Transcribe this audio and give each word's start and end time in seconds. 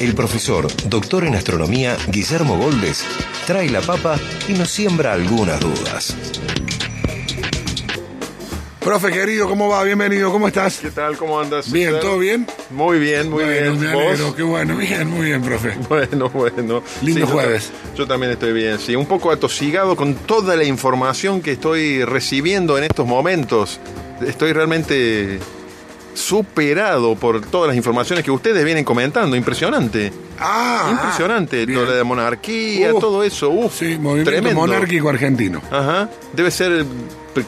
el 0.00 0.14
profesor, 0.14 0.66
doctor 0.88 1.24
en 1.24 1.34
astronomía, 1.34 1.96
Guillermo 2.08 2.56
Goldes, 2.56 3.04
trae 3.46 3.68
la 3.68 3.82
papa 3.82 4.18
y 4.48 4.54
nos 4.54 4.70
siembra 4.70 5.12
algunas 5.12 5.60
dudas. 5.60 6.16
Profe 8.80 9.12
querido, 9.12 9.46
¿cómo 9.46 9.68
va? 9.68 9.84
Bienvenido, 9.84 10.32
¿cómo 10.32 10.48
estás? 10.48 10.78
¿Qué 10.78 10.90
tal? 10.90 11.18
¿Cómo 11.18 11.38
andas? 11.38 11.70
Bien? 11.70 12.00
¿todo 12.00 12.18
bien? 12.18 12.46
Muy 12.70 12.98
bien, 12.98 13.28
muy 13.28 13.44
Bueno, 13.44 13.72
bien. 13.74 13.80
me 13.80 13.92
¿Vos? 13.92 14.02
alegro, 14.06 14.34
qué 14.34 14.42
bueno, 14.42 14.76
bien, 14.78 15.06
muy 15.10 15.26
bien, 15.26 15.42
profe. 15.42 15.74
Bueno, 15.88 16.30
bueno. 16.30 16.82
Lindo 17.02 17.26
jueves. 17.26 17.70
Yo, 17.94 18.06
también 18.06 18.32
estoy 18.32 18.54
bien, 18.54 18.78
sí. 18.78 18.96
Un 18.96 19.04
poco 19.04 19.30
atosigado 19.30 19.96
con 19.96 20.14
toda 20.14 20.56
la 20.56 20.64
información 20.64 21.42
que 21.42 21.52
estoy 21.52 22.04
recibiendo 22.04 22.78
en 22.78 22.84
estos 22.84 23.06
momentos. 23.06 23.78
Estoy 24.26 24.54
realmente 24.54 25.38
superado 26.14 27.14
por 27.16 27.40
todas 27.40 27.68
las 27.68 27.76
informaciones 27.76 28.24
que 28.24 28.30
ustedes 28.30 28.64
vienen 28.64 28.84
comentando. 28.84 29.36
Impresionante. 29.36 30.12
Ah, 30.38 30.88
Impresionante. 30.90 31.66
bien. 31.66 31.78
Lo 31.84 31.90
de 31.90 31.98
la 31.98 32.04
monarquía, 32.04 32.94
Uh, 32.94 32.98
todo 33.00 33.22
eso. 33.24 33.50
Uf, 33.50 33.78
Sí, 33.78 33.96
movimiento 33.98 34.30
tremendo. 34.30 34.60
monárquico 34.60 35.08
argentino. 35.08 35.60
Ajá. 35.70 36.08
Debe 36.32 36.50
ser 36.50 36.72
el- 36.72 36.86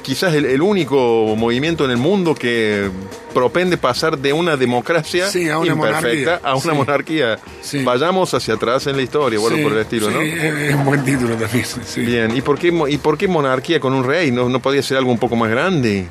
quizás 0.02 0.32
el, 0.34 0.44
el 0.46 0.62
único 0.62 1.34
movimiento 1.36 1.84
en 1.84 1.90
el 1.90 1.96
mundo 1.96 2.34
que 2.34 2.88
propende 3.34 3.76
pasar 3.76 4.16
de 4.18 4.32
una 4.32 4.56
democracia 4.56 5.28
Sí, 5.28 5.48
a 5.48 5.58
una 5.58 5.72
imperfecta 5.72 6.00
monarquía. 6.02 6.40
a 6.42 6.54
una 6.54 6.62
Sí. 6.62 6.70
monarquía. 6.78 7.38
Sí. 7.62 7.82
Vayamos 7.82 8.32
hacia 8.34 8.54
atrás 8.54 8.86
en 8.86 8.96
la 8.96 9.02
historia, 9.02 9.40
o 9.40 9.46
algo 9.46 9.56
Sí, 9.58 9.62
por 9.64 9.72
el 9.72 9.78
estilo, 9.80 10.08
sí, 10.08 10.14
¿no? 10.14 10.20
Es, 10.20 10.74
un 10.74 10.84
buen 10.84 11.04
título 11.04 11.34
también. 11.36 11.64
Bien, 11.96 12.36
¿Y 12.36 12.40
por, 12.42 12.58
qué, 12.58 12.68
¿y 12.88 12.98
por 12.98 13.18
qué 13.18 13.26
monarquía 13.26 13.80
con 13.80 13.92
un 13.92 14.04
rey? 14.04 14.30
¿No, 14.30 14.48
no 14.48 14.60
podía 14.60 14.82
ser 14.82 14.98
algo 14.98 15.10
un 15.10 15.18
poco 15.18 15.34
más 15.34 15.50
grande? 15.50 16.06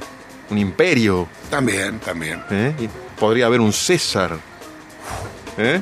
Un 0.51 0.57
imperio. 0.57 1.27
También, 1.49 1.99
también. 1.99 2.41
¿eh? 2.51 2.73
Y 2.79 2.89
podría 3.19 3.45
haber 3.47 3.61
un 3.61 3.71
César. 3.73 4.37
¿eh? 5.57 5.81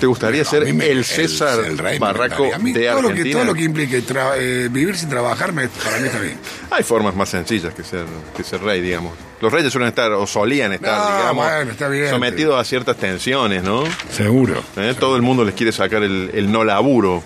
¿Te 0.00 0.06
gustaría 0.06 0.44
ser 0.44 0.72
me- 0.74 0.88
el 0.88 1.04
César 1.04 1.60
el 1.64 1.78
rey 1.78 1.98
Barraco 1.98 2.44
encantaría. 2.46 2.56
A 2.56 2.58
mí 2.58 2.72
de 2.72 2.86
todo 2.88 3.02
lo, 3.02 3.08
que, 3.08 3.12
Argentina? 3.12 3.34
todo 3.40 3.44
lo 3.46 3.54
que 3.54 3.62
implique 3.64 4.02
tra- 4.04 4.34
eh, 4.36 4.68
vivir 4.70 4.96
sin 4.96 5.08
trabajar, 5.08 5.52
me- 5.52 5.68
para 5.68 5.98
mí 5.98 6.06
está 6.06 6.18
bien. 6.20 6.36
Hay 6.70 6.82
formas 6.82 7.14
más 7.14 7.28
sencillas 7.28 7.74
que 7.74 7.82
ser, 7.84 8.04
que 8.36 8.42
ser 8.44 8.60
rey, 8.62 8.80
digamos. 8.80 9.14
Los 9.40 9.52
reyes 9.52 9.72
suelen 9.72 9.88
estar, 9.88 10.10
o 10.12 10.26
solían 10.26 10.72
estar, 10.72 10.96
No, 11.10 11.16
digamos, 11.18 11.46
bueno, 11.46 11.70
está 11.72 11.88
bien. 11.88 12.10
sometidos 12.10 12.60
a 12.60 12.64
ciertas 12.64 12.96
tensiones, 12.96 13.62
¿no? 13.62 13.84
Seguro. 14.10 14.62
¿Eh? 14.76 14.94
Todo 14.98 15.16
el 15.16 15.22
mundo 15.22 15.44
les 15.44 15.54
quiere 15.54 15.70
sacar 15.72 16.02
el, 16.02 16.30
el 16.34 16.50
no 16.50 16.64
laburo. 16.64 17.22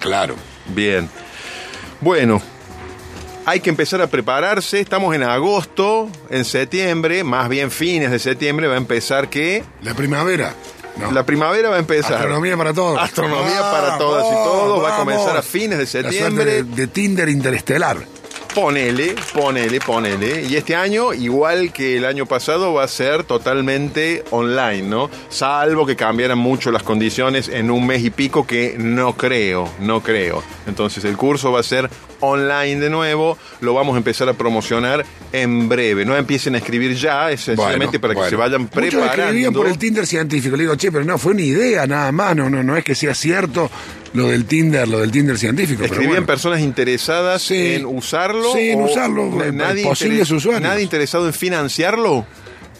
Claro. 0.00 0.34
Bien. 0.66 1.08
Bueno, 2.00 2.42
hay 3.46 3.60
que 3.60 3.70
empezar 3.70 4.00
a 4.02 4.06
prepararse. 4.06 4.80
Estamos 4.80 5.14
en 5.14 5.22
agosto, 5.22 6.08
en 6.30 6.44
septiembre, 6.44 7.24
más 7.24 7.48
bien 7.48 7.70
fines 7.70 8.10
de 8.10 8.18
septiembre, 8.18 8.66
va 8.68 8.74
a 8.74 8.78
empezar 8.78 9.28
que 9.28 9.64
La 9.82 9.94
primavera. 9.94 10.54
No. 10.96 11.10
la 11.10 11.26
primavera 11.26 11.70
va 11.70 11.76
a 11.76 11.80
empezar. 11.80 12.14
Astronomía 12.14 12.56
para 12.56 12.72
todos. 12.72 13.00
Astronomía 13.00 13.58
Ah, 13.60 13.70
para 13.72 13.98
todas 13.98 14.26
y 14.26 14.34
todos. 14.44 14.84
Va 14.84 14.94
a 14.94 14.98
comenzar 14.98 15.36
a 15.36 15.42
fines 15.42 15.76
de 15.78 15.84
La 15.84 15.90
suerte 15.90 16.10
septiembre. 16.12 16.44
de, 16.44 16.62
de 16.62 16.86
Tinder 16.86 17.28
interestelar. 17.28 17.96
Ponele, 18.54 19.16
ponele, 19.32 19.80
ponele. 19.80 20.42
Y 20.48 20.54
este 20.54 20.76
año, 20.76 21.12
igual 21.12 21.72
que 21.72 21.96
el 21.96 22.04
año 22.04 22.24
pasado, 22.24 22.72
va 22.72 22.84
a 22.84 22.88
ser 22.88 23.24
totalmente 23.24 24.22
online, 24.30 24.82
¿no? 24.82 25.10
Salvo 25.28 25.84
que 25.84 25.96
cambiaran 25.96 26.38
mucho 26.38 26.70
las 26.70 26.84
condiciones 26.84 27.48
en 27.48 27.70
un 27.72 27.84
mes 27.84 28.04
y 28.04 28.10
pico, 28.10 28.46
que 28.46 28.76
no 28.78 29.16
creo, 29.16 29.68
no 29.80 30.02
creo. 30.02 30.42
Entonces 30.68 31.04
el 31.04 31.16
curso 31.16 31.50
va 31.50 31.60
a 31.60 31.62
ser 31.64 31.90
online 32.20 32.78
de 32.80 32.90
nuevo, 32.90 33.36
lo 33.60 33.74
vamos 33.74 33.94
a 33.96 33.98
empezar 33.98 34.28
a 34.28 34.34
promocionar 34.34 35.04
en 35.32 35.68
breve. 35.68 36.04
No 36.04 36.16
empiecen 36.16 36.54
a 36.54 36.58
escribir 36.58 36.94
ya, 36.94 37.32
es 37.32 37.40
sencillamente 37.40 37.98
para 37.98 38.14
que 38.14 38.18
bueno. 38.20 38.30
se 38.30 38.36
vayan 38.36 38.60
Muchos 38.62 38.72
preparando. 38.72 39.22
escribían 39.24 39.52
por 39.52 39.66
el 39.66 39.76
Tinder 39.78 40.06
científico. 40.06 40.56
Le 40.56 40.62
digo, 40.62 40.76
che, 40.76 40.92
pero 40.92 41.04
no, 41.04 41.18
fue 41.18 41.32
una 41.32 41.42
idea 41.42 41.88
nada 41.88 42.12
más. 42.12 42.36
No, 42.36 42.48
no, 42.48 42.62
no 42.62 42.76
es 42.76 42.84
que 42.84 42.94
sea 42.94 43.14
cierto 43.14 43.68
lo 44.14 44.28
del 44.28 44.46
Tinder, 44.46 44.88
lo 44.88 45.00
del 45.00 45.10
Tinder 45.10 45.36
científico. 45.38 45.80
pero 45.82 45.92
Escribían 45.92 46.10
bueno. 46.12 46.26
personas 46.26 46.60
interesadas 46.60 47.42
Sí. 47.42 47.74
en 47.74 47.84
usarlo. 47.84 48.52
Sí, 48.52 48.70
en 48.70 48.80
usarlo, 48.80 49.44
eh, 49.44 49.52
nadie 49.52 49.84
posibles 49.84 50.30
usuarios. 50.30 50.62
Nadie 50.62 50.82
interesado 50.82 51.26
en 51.26 51.34
financiarlo. 51.34 52.26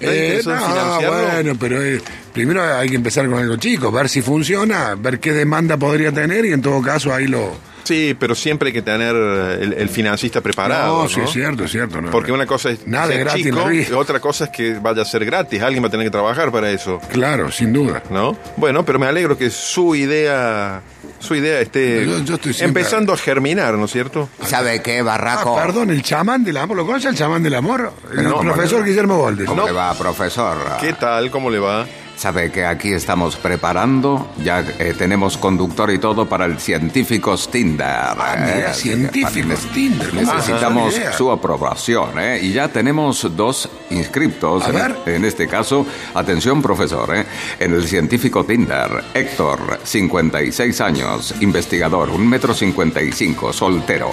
Eh, 0.01 0.43
no, 0.45 1.01
bueno, 1.07 1.57
pero 1.59 1.83
eh, 1.83 2.01
primero 2.33 2.63
hay 2.65 2.89
que 2.89 2.97
empezar 2.97 3.29
con 3.29 3.39
algo 3.39 3.57
chico, 3.57 3.93
ver 3.93 4.09
si 4.09 4.23
funciona, 4.23 4.97
ver 4.97 5.21
qué 5.21 5.33
demanda 5.33 5.77
podría 5.77 6.11
tener 6.13 6.45
y 6.47 6.53
en 6.53 6.63
todo 6.63 6.81
caso 6.83 7.15
ahí 7.15 7.27
lo... 7.27 7.53
Sí, 7.85 8.17
pero 8.19 8.35
siempre 8.35 8.69
hay 8.69 8.73
que 8.73 8.83
tener 8.83 9.15
el, 9.15 9.75
el 9.75 9.89
financista 9.89 10.41
preparado. 10.41 11.03
no, 11.03 11.09
sí, 11.09 11.19
¿no? 11.21 11.25
es 11.27 11.31
cierto, 11.31 11.65
es 11.65 11.71
cierto. 11.71 12.01
no, 12.01 12.11
Porque 12.11 12.33
una 12.33 12.47
cosa 12.47 12.71
es 12.71 12.87
Nada 12.87 13.07
ser 13.09 13.19
es 13.19 13.25
gratis 13.25 13.45
chico, 13.45 13.73
y 13.73 13.93
otra 13.93 14.21
cosa 14.21 14.45
es 14.45 14.51
que 14.51 14.75
vaya 14.81 15.03
a 15.03 15.05
ser 15.05 15.25
gratis. 15.25 15.63
Alguien 15.63 15.83
va 15.85 15.89
a 15.89 15.91
tener 15.91 16.07
que 16.07 16.11
trabajar 16.11 16.51
para 16.51 16.71
eso, 16.71 17.01
Claro, 17.13 17.51
sin 17.53 17.73
duda. 17.73 18.03
¿no? 18.11 18.37
Bueno, 18.57 18.85
pero 18.85 18.99
me 18.99 19.07
alegro 19.07 19.37
que 19.37 19.51
su 19.51 19.95
idea, 19.95 20.81
su 21.19 21.35
idea 21.35 21.61
esté 21.61 22.07
Yo- 22.07 22.25
yo 22.25 22.35
estoy 22.37 22.53
siempre- 22.55 22.83
empezando 22.83 23.13
a 23.13 23.17
germinar, 23.17 23.75
¿no 23.75 23.85
es 23.85 23.91
cierto? 23.93 24.29
¿Sabe 24.47 24.81
qué, 24.83 25.01
Ah, 25.01 25.03
Barraco? 25.05 25.55
perdón, 25.57 25.91
el 25.91 26.03
chamán 26.03 26.43
del 26.43 26.57
amor, 26.57 26.77
¿lo 26.79 26.87
conoce 26.87 27.09
el 27.09 27.15
chamán 27.17 27.43
del 27.43 27.55
amor? 27.55 27.93
El 28.17 28.25
No, 28.25 28.41
profesor 28.41 28.85
Guillermo 28.85 29.19
Goldes. 29.19 29.47
¿Cómo 29.47 29.61
No. 29.63 29.67
le 29.67 29.73
va, 29.73 29.93
profesor? 29.95 30.57
¿Qué 30.81 30.95
tal? 30.95 31.31
¿Cómo 31.31 31.51
le 31.51 31.59
va? 31.59 31.87
¿Sabe 32.17 32.51
que 32.53 32.65
aquí 32.65 32.93
estamos 32.93 33.37
preparando? 33.37 34.29
Ya 34.43 34.61
eh, 34.79 34.95
tenemos 34.97 35.37
conductor 35.37 35.91
y 35.91 35.99
todo 35.99 36.27
para 36.27 36.45
el 36.47 36.59
Científicos 36.61 37.51
Tinder. 37.51 37.87
Ah, 37.87 38.37
mira, 38.39 38.71
eh, 38.71 38.75
Científicos 38.75 39.59
para- 39.61 39.75
Tinder, 39.75 40.09
¿cómo 40.11 40.21
Necesitamos 40.23 40.95
su 41.19 41.31
aprobación, 41.31 42.19
¿eh? 42.21 42.39
Y 42.41 42.53
ya 42.53 42.69
tenemos 42.69 43.37
dos 43.37 43.69
inscriptos. 43.91 44.63
A 44.65 44.69
en, 44.69 44.75
ver. 44.75 44.97
en 45.07 45.25
este 45.25 45.49
caso, 45.49 45.85
atención, 46.15 46.63
profesor, 46.63 47.15
¿eh? 47.17 47.27
En 47.59 47.75
el 47.75 47.87
Científico 47.87 48.45
Tinder, 48.45 49.03
Héctor, 49.13 49.81
56 49.83 50.81
años, 50.81 51.35
investigador, 51.41 52.11
un 52.11 52.27
metro 52.29 52.55
55, 52.55 53.53
soltero. 53.53 54.11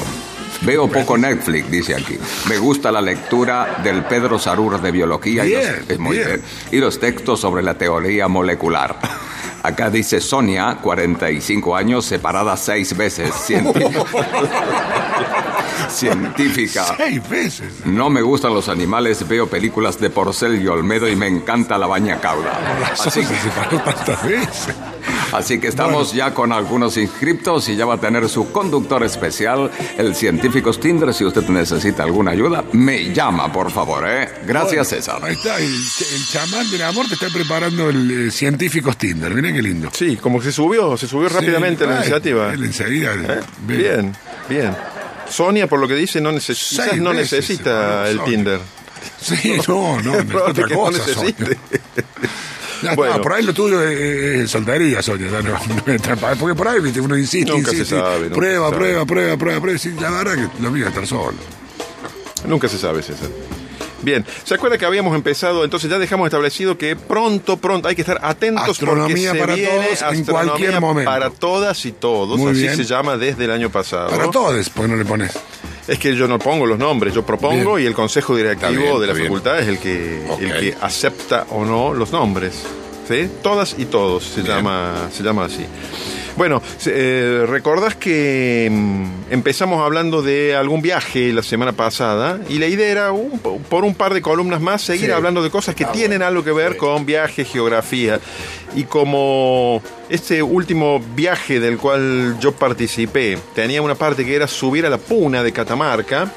Veo 0.61 0.87
poco 0.87 1.17
Netflix, 1.17 1.71
dice 1.71 1.95
aquí. 1.95 2.17
Me 2.47 2.57
gusta 2.57 2.91
la 2.91 3.01
lectura 3.01 3.79
del 3.83 4.03
Pedro 4.03 4.37
Sarur 4.37 4.79
de 4.79 4.91
biología 4.91 5.45
y, 5.45 5.53
los, 5.53 5.65
es 5.89 5.99
muy 5.99 6.17
bien. 6.17 6.27
bien. 6.27 6.41
y 6.71 6.77
los 6.77 6.99
textos 6.99 7.39
sobre 7.39 7.63
la 7.63 7.73
teoría 7.75 8.27
molecular. 8.27 8.97
Acá 9.63 9.91
dice 9.91 10.19
Sonia, 10.21 10.77
45 10.81 11.75
años, 11.75 12.05
separada 12.05 12.57
seis 12.57 12.97
veces. 12.97 13.33
Científica. 13.33 14.05
Científica. 15.89 16.85
Seis 16.97 17.29
veces. 17.29 17.85
No 17.85 18.09
me 18.09 18.21
gustan 18.21 18.53
los 18.53 18.69
animales, 18.69 19.27
veo 19.27 19.47
películas 19.47 19.99
de 19.99 20.09
Porcel 20.09 20.61
y 20.61 20.67
Olmedo 20.67 21.07
y 21.07 21.15
me 21.15 21.27
encanta 21.27 21.77
la 21.77 21.85
baña 21.87 22.19
cauda. 22.19 22.91
Así, 22.91 23.23
se 23.23 23.35
separó 23.35 23.79
tantas 23.81 24.23
veces. 24.23 24.75
Así 25.33 25.59
que 25.59 25.67
estamos 25.67 26.13
ya 26.13 26.33
con 26.33 26.51
algunos 26.51 26.97
inscriptos 26.97 27.69
y 27.69 27.75
ya 27.75 27.85
va 27.85 27.95
a 27.95 27.99
tener 27.99 28.27
su 28.29 28.51
conductor 28.51 29.03
especial, 29.03 29.71
el 29.97 30.15
Científicos 30.15 30.79
Tinder. 30.79 31.13
Si 31.13 31.23
usted 31.25 31.43
necesita 31.49 32.03
alguna 32.03 32.31
ayuda, 32.31 32.63
me 32.73 33.13
llama, 33.13 33.51
por 33.51 33.71
favor, 33.71 34.03
¿eh? 34.07 34.29
Gracias, 34.45 34.89
César. 34.89 35.19
Ahí 35.23 35.33
está, 35.33 35.57
el, 35.57 35.65
el 35.73 36.27
chamán 36.31 36.69
del 36.71 36.81
amor 36.83 37.07
te 37.07 37.13
está 37.15 37.29
preparando 37.29 37.89
el 37.89 38.27
eh, 38.27 38.31
Científicos 38.31 38.97
Tinder. 38.97 39.33
Miren 39.33 39.55
qué 39.55 39.61
lindo. 39.61 39.89
Sí, 39.93 40.17
como 40.17 40.39
que 40.39 40.45
se 40.45 40.51
subió, 40.51 40.97
se 40.97 41.07
subió 41.07 41.29
rápidamente 41.29 41.83
Sí, 41.85 41.89
la 41.89 41.95
ay, 41.95 42.01
iniciativa. 42.01 42.53
él 42.53 42.63
enseguida. 42.63 43.13
¿Eh? 43.15 43.39
Bien, 43.65 44.15
bien. 44.49 44.75
Sonia, 45.29 45.67
por 45.67 45.79
lo 45.79 45.87
que 45.87 45.95
dice, 45.95 46.19
no, 46.19 46.31
neces- 46.31 46.55
Seis 46.55 46.81
quizás 46.83 46.97
no 46.97 47.11
veces 47.11 47.31
necesita 47.31 48.09
el 48.09 48.21
Tinder. 48.23 48.59
Sí, 49.19 49.53
no, 49.67 50.01
no, 50.01 50.15
no, 50.17 50.25
probable 50.25 50.63
otra 50.63 50.67
no 50.67 50.75
cosa. 50.75 50.97
necesite. 51.07 51.57
Bueno. 52.95 53.11
está, 53.13 53.21
por 53.23 53.33
ahí 53.33 53.43
lo 53.43 53.53
tuyo 53.53 53.81
es, 53.81 53.99
es 54.41 54.51
soltería, 54.51 55.01
Sonia. 55.01 55.27
no- 55.29 55.41
no 55.51 56.37
porque 56.39 56.55
por 56.55 56.67
ahí 56.67 56.79
viste, 56.79 56.99
uno 57.01 57.17
insiste, 57.17 57.51
Nunca 57.51 57.71
se 57.71 57.77
insiste. 57.77 57.99
sabe, 57.99 58.29
prueba, 58.29 58.69
se 58.69 58.75
sabe. 58.75 58.75
prueba, 58.77 59.05
prueba, 59.05 59.37
prueba, 59.37 59.61
prueba. 59.61 59.77
Sí, 59.79 59.93
la 59.99 60.09
verdad 60.11 60.35
que 60.35 60.63
lo 60.63 60.71
mío 60.71 60.83
es 60.83 60.89
estar 60.89 61.07
solo. 61.07 61.33
Nunca 62.47 62.67
se 62.67 62.77
sabe, 62.77 63.01
César. 63.03 63.29
Bien, 64.03 64.25
¿se 64.43 64.55
acuerda 64.55 64.79
que 64.79 64.85
habíamos 64.85 65.15
empezado? 65.15 65.63
Entonces 65.63 65.87
ya 65.87 65.99
dejamos 65.99 66.25
establecido 66.25 66.75
que 66.75 66.95
pronto, 66.95 67.57
pronto 67.57 67.87
hay 67.87 67.93
que 67.93 68.01
estar 68.01 68.17
atentos 68.23 68.67
Astronomía 68.67 69.29
porque 69.33 69.35
se 69.35 69.39
para 69.39 69.53
viene 69.55 69.87
todos 69.95 70.11
en 70.13 70.25
cualquier 70.25 70.81
momento. 70.81 71.11
Para 71.11 71.29
todas 71.29 71.85
y 71.85 71.91
todos, 71.91 72.39
Muy 72.39 72.51
así 72.51 72.61
bien. 72.61 72.75
se 72.75 72.83
llama 72.83 73.17
desde 73.17 73.45
el 73.45 73.51
año 73.51 73.69
pasado. 73.69 74.09
Para 74.09 74.31
todos, 74.31 74.69
pues 74.71 74.89
no 74.89 74.95
le 74.95 75.05
pones. 75.05 75.31
Es 75.87 75.97
que 75.99 76.15
yo 76.15 76.27
no 76.27 76.37
pongo 76.39 76.65
los 76.65 76.77
nombres, 76.77 77.13
yo 77.13 77.25
propongo 77.25 77.75
Bien. 77.75 77.85
y 77.85 77.87
el 77.87 77.93
consejo 77.93 78.35
directivo 78.35 78.99
bien, 78.99 78.99
de 79.01 79.07
la 79.07 79.15
facultad 79.15 79.59
es 79.59 79.67
el 79.67 79.79
que, 79.79 80.23
el 80.39 80.59
que 80.59 80.75
acepta 80.79 81.47
o 81.49 81.65
no 81.65 81.93
los 81.93 82.11
nombres. 82.11 82.63
¿Sí? 83.07 83.29
Todas 83.41 83.75
y 83.77 83.85
todos 83.85 84.23
se 84.23 84.41
Bien. 84.41 84.55
llama, 84.57 85.09
se 85.11 85.23
llama 85.23 85.45
así. 85.45 85.65
Bueno, 86.37 86.61
eh, 86.85 87.45
¿recordás 87.47 87.95
que 87.95 88.67
mm, 88.71 89.05
empezamos 89.31 89.83
hablando 89.83 90.21
de 90.21 90.55
algún 90.55 90.81
viaje 90.81 91.31
la 91.33 91.43
semana 91.43 91.73
pasada? 91.73 92.39
Y 92.49 92.57
la 92.57 92.67
idea 92.67 92.87
era, 92.89 93.11
un- 93.11 93.37
por 93.39 93.83
un 93.83 93.93
par 93.93 94.13
de 94.13 94.21
columnas 94.21 94.61
más, 94.61 94.81
seguir 94.81 95.07
Sí. 95.07 95.11
hablando 95.11 95.43
de 95.43 95.49
cosas 95.49 95.75
que 95.75 95.83
Ah, 95.83 95.91
tienen 95.91 96.19
bueno. 96.19 96.27
algo 96.27 96.43
que 96.43 96.51
ver 96.53 96.71
Sí. 96.73 96.77
con 96.77 97.05
viaje, 97.05 97.43
geografía. 97.45 98.19
Y 98.75 98.83
como 98.85 99.81
este 100.09 100.41
último 100.41 101.01
viaje 101.15 101.59
del 101.59 101.77
cual 101.77 102.37
yo 102.39 102.53
participé 102.53 103.37
tenía 103.53 103.81
una 103.81 103.95
parte 103.95 104.25
que 104.25 104.33
era 104.33 104.47
subir 104.47 104.85
a 104.85 104.89
la 104.89 104.97
puna 104.97 105.43
de 105.43 105.51
Catamarca, 105.51 106.31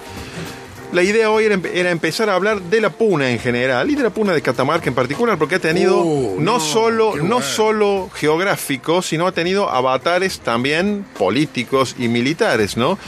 la 0.94 1.02
idea 1.02 1.31
hoy 1.31 1.44
era, 1.44 1.56
empe- 1.56 1.70
era 1.75 1.91
empezar 1.91 2.31
a 2.31 2.35
hablar 2.35 2.61
de 2.62 2.81
la 2.81 2.91
puna 2.91 3.31
en 3.31 3.38
general 3.38 3.91
y 3.91 3.94
de 3.94 4.02
la 4.05 4.11
puna 4.11 4.32
de 4.32 4.41
Catamarca 4.41 4.88
en 4.88 4.94
particular, 4.94 5.37
porque 5.37 5.56
ha 5.56 5.58
tenido 5.58 5.99
Uh, 5.99 6.37
no, 6.41 6.55
no, 6.55 6.61
solo, 6.61 7.17
no 7.17 7.43
solo 7.43 8.08
geográfico, 8.14 9.02
sino 9.02 9.26
ha 9.26 9.32
tenido 9.32 9.69
avatares 9.69 10.41
también 10.41 11.05
políticos 11.19 11.94
y 11.99 12.08
militares, 12.08 12.76
¿no? 12.76 12.99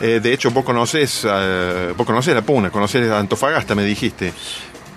Eh, 0.00 0.20
de 0.22 0.32
hecho, 0.32 0.50
vos 0.50 0.64
conoces, 0.64 1.22
eh, 1.28 1.94
vos 1.96 2.06
conoces 2.06 2.34
la 2.34 2.42
puna, 2.42 2.70
conoces 2.70 3.10
Antofagasta, 3.10 3.74
me 3.74 3.84
dijiste. 3.84 4.32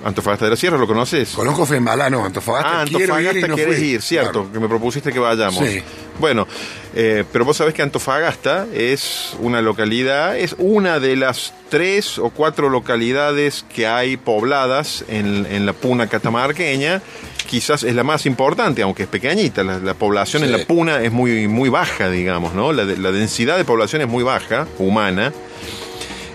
Antofagasta 0.02 0.46
de 0.46 0.52
la 0.52 0.56
Sierra, 0.58 0.78
¿lo 0.78 0.88
conoces? 0.88 1.32
Conozco 1.32 1.66
Fembalano, 1.66 2.24
Antofagasta. 2.24 2.82
Ah, 2.82 2.86
quiero 2.86 3.20
ir 3.20 3.28
Antofagasta 3.28 3.40
y 3.46 3.50
no 3.50 3.56
querés 3.58 3.78
fui. 3.80 3.88
ir, 3.90 4.02
cierto, 4.02 4.32
Claro. 4.32 4.52
que 4.54 4.60
me 4.62 4.68
propusiste 4.70 5.12
que 5.12 5.20
vayamos. 5.20 5.60
Sí. 5.68 5.82
Bueno, 6.20 6.48
eh, 6.96 7.24
pero 7.32 7.46
vos 7.46 7.58
sabés 7.58 7.74
que 7.74 7.82
Antofagasta 7.82 8.68
es 8.74 9.36
una 9.40 9.62
localidad, 9.62 10.38
es 10.38 10.56
una 10.58 11.00
de 11.00 11.16
las 11.16 11.54
tres 11.70 12.18
o 12.18 12.30
cuatro 12.30 12.70
localidades 12.70 13.66
que 13.74 13.88
hay 13.88 14.18
pobladas 14.18 15.06
en, 15.08 15.46
en 15.50 15.66
la 15.66 15.74
puna 15.74 16.08
catamarqueña. 16.08 17.02
Quizás 17.48 17.84
es 17.84 17.96
la 17.96 18.04
más 18.04 18.26
importante, 18.26 18.82
aunque 18.84 19.04
es 19.04 19.10
pequeñita. 19.10 19.64
La, 19.64 19.80
la 19.80 19.94
población 19.96 20.44
en 20.44 20.52
la 20.52 20.66
puna 20.66 21.02
es 21.02 21.12
muy, 21.12 21.48
muy 21.48 21.70
baja, 21.70 22.10
digamos, 22.10 22.54
¿no? 22.54 22.72
La 22.74 22.86
densidad 22.86 23.58
de 23.58 23.66
población 23.66 24.04
es 24.04 24.08
muy 24.08 24.24
baja, 24.24 24.68
humana. 24.78 25.34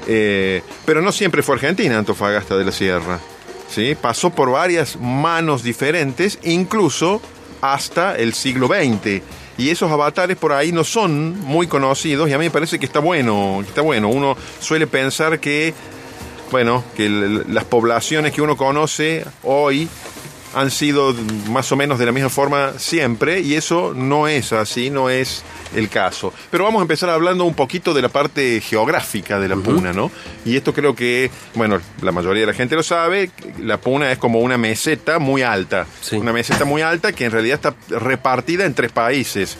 Eh, 0.06 0.62
pero 0.84 1.00
no 1.02 1.12
siempre 1.12 1.42
fue 1.42 1.54
Argentina, 1.54 1.98
Antofagasta 1.98 2.56
de 2.56 2.64
la 2.64 2.72
Sierra. 2.72 3.20
¿sí? 3.68 3.96
Pasó 4.00 4.30
por 4.30 4.50
varias 4.50 4.96
manos 4.96 5.62
diferentes, 5.62 6.38
incluso 6.42 7.20
hasta 7.60 8.16
el 8.16 8.34
siglo 8.34 8.68
XX. 8.68 9.22
Y 9.56 9.70
esos 9.70 9.90
avatares 9.90 10.36
por 10.36 10.52
ahí 10.52 10.72
no 10.72 10.84
son 10.84 11.38
muy 11.40 11.66
conocidos 11.66 12.28
y 12.28 12.32
a 12.32 12.38
mí 12.38 12.46
me 12.46 12.50
parece 12.50 12.78
que 12.78 12.86
está 12.86 12.98
bueno, 12.98 13.62
está 13.66 13.82
bueno. 13.82 14.08
Uno 14.08 14.36
suele 14.60 14.86
pensar 14.86 15.38
que, 15.38 15.74
bueno, 16.50 16.82
que 16.96 17.08
las 17.08 17.64
poblaciones 17.64 18.32
que 18.32 18.42
uno 18.42 18.56
conoce 18.56 19.24
hoy 19.44 19.88
han 20.54 20.70
sido 20.70 21.14
más 21.50 21.70
o 21.72 21.76
menos 21.76 21.98
de 21.98 22.06
la 22.06 22.12
misma 22.12 22.30
forma 22.30 22.78
siempre 22.78 23.40
y 23.40 23.54
eso 23.54 23.92
no 23.94 24.28
es 24.28 24.52
así, 24.52 24.90
no 24.90 25.10
es 25.10 25.44
el 25.74 25.88
caso. 25.88 26.32
Pero 26.50 26.64
vamos 26.64 26.80
a 26.80 26.82
empezar 26.82 27.10
hablando 27.10 27.44
un 27.44 27.54
poquito 27.54 27.92
de 27.94 28.02
la 28.02 28.08
parte 28.08 28.60
geográfica 28.60 29.38
de 29.40 29.48
la 29.48 29.56
puna, 29.56 29.92
¿no? 29.92 30.10
Y 30.44 30.56
esto 30.56 30.72
creo 30.72 30.94
que, 30.94 31.30
bueno, 31.54 31.80
la 32.02 32.12
mayoría 32.12 32.42
de 32.42 32.46
la 32.48 32.54
gente 32.54 32.74
lo 32.76 32.82
sabe, 32.82 33.30
la 33.58 33.78
puna 33.78 34.10
es 34.12 34.18
como 34.18 34.40
una 34.40 34.56
meseta 34.58 35.18
muy 35.18 35.42
alta, 35.42 35.86
Sí. 36.00 36.16
una 36.16 36.32
meseta 36.32 36.64
muy 36.64 36.82
alta 36.82 37.12
que 37.12 37.24
en 37.26 37.32
realidad 37.32 37.54
está 37.56 37.74
repartida 37.98 38.64
en 38.64 38.74
tres 38.74 38.92
países. 38.92 39.56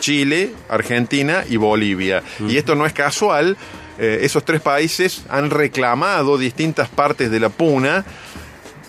Chile, 0.00 0.50
Argentina 0.68 1.44
y 1.48 1.56
Bolivia. 1.56 2.22
Y 2.48 2.56
esto 2.56 2.74
no 2.74 2.86
es 2.86 2.92
casual. 2.92 3.56
eh, 3.98 4.20
esos 4.24 4.42
tres 4.44 4.60
países 4.62 5.22
han 5.28 5.50
reclamado 5.50 6.38
distintas 6.38 6.88
partes 6.88 7.30
de 7.30 7.38
la 7.38 7.50
puna 7.50 8.04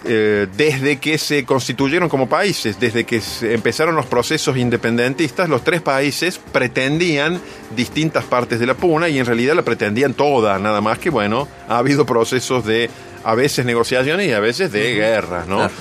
eh, 0.05 0.47
desde 0.57 0.97
que 0.97 1.17
se 1.17 1.45
constituyeron 1.45 2.09
como 2.09 2.27
países, 2.27 2.79
desde 2.79 3.05
que 3.05 3.21
empezaron 3.41 3.95
los 3.95 4.05
procesos 4.05 4.57
independentistas, 4.57 5.47
los 5.47 5.63
tres 5.63 5.81
países 5.81 6.39
pretendían 6.51 7.39
distintas 7.75 8.25
partes 8.25 8.59
de 8.59 8.65
la 8.65 8.73
puna 8.73 9.07
y 9.07 9.19
en 9.19 9.25
realidad 9.25 9.55
la 9.55 9.63
pretendían 9.63 10.13
toda, 10.13 10.59
nada 10.59 10.81
más 10.81 10.99
que 10.99 11.09
bueno, 11.09 11.47
ha 11.69 11.77
habido 11.77 12.05
procesos 12.05 12.65
de 12.65 12.89
a 13.23 13.35
veces 13.35 13.65
negociaciones 13.65 14.27
y 14.27 14.33
a 14.33 14.41
veces 14.41 14.71
de 14.73 14.93
guerras, 14.95 15.47
¿no? 15.47 15.57
Claro. 15.57 15.73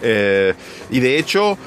Eh, 0.00 0.54
y 0.90 1.00
de 1.00 1.18
hecho 1.18 1.58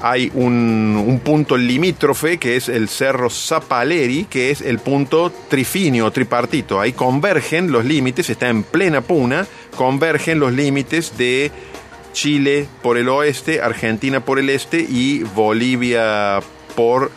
hay 0.00 0.30
un, 0.34 1.02
un 1.06 1.20
punto 1.20 1.56
limítrofe 1.56 2.38
que 2.38 2.56
es 2.56 2.68
el 2.68 2.88
Cerro 2.88 3.30
Zapaleri, 3.30 4.24
que 4.24 4.50
es 4.50 4.60
el 4.60 4.78
punto 4.78 5.32
trifinio, 5.48 6.10
tripartito. 6.10 6.80
Ahí 6.80 6.92
convergen 6.92 7.70
los 7.70 7.84
límites, 7.84 8.30
está 8.30 8.48
en 8.48 8.62
plena 8.62 9.00
puna, 9.00 9.46
convergen 9.76 10.40
los 10.40 10.52
límites 10.52 11.16
de 11.18 11.50
Chile 12.12 12.66
por 12.82 12.96
el 12.96 13.08
oeste, 13.08 13.60
Argentina 13.60 14.24
por 14.24 14.38
el 14.38 14.50
este 14.50 14.80
y 14.80 15.22
Bolivia 15.34 16.40
por 16.74 17.10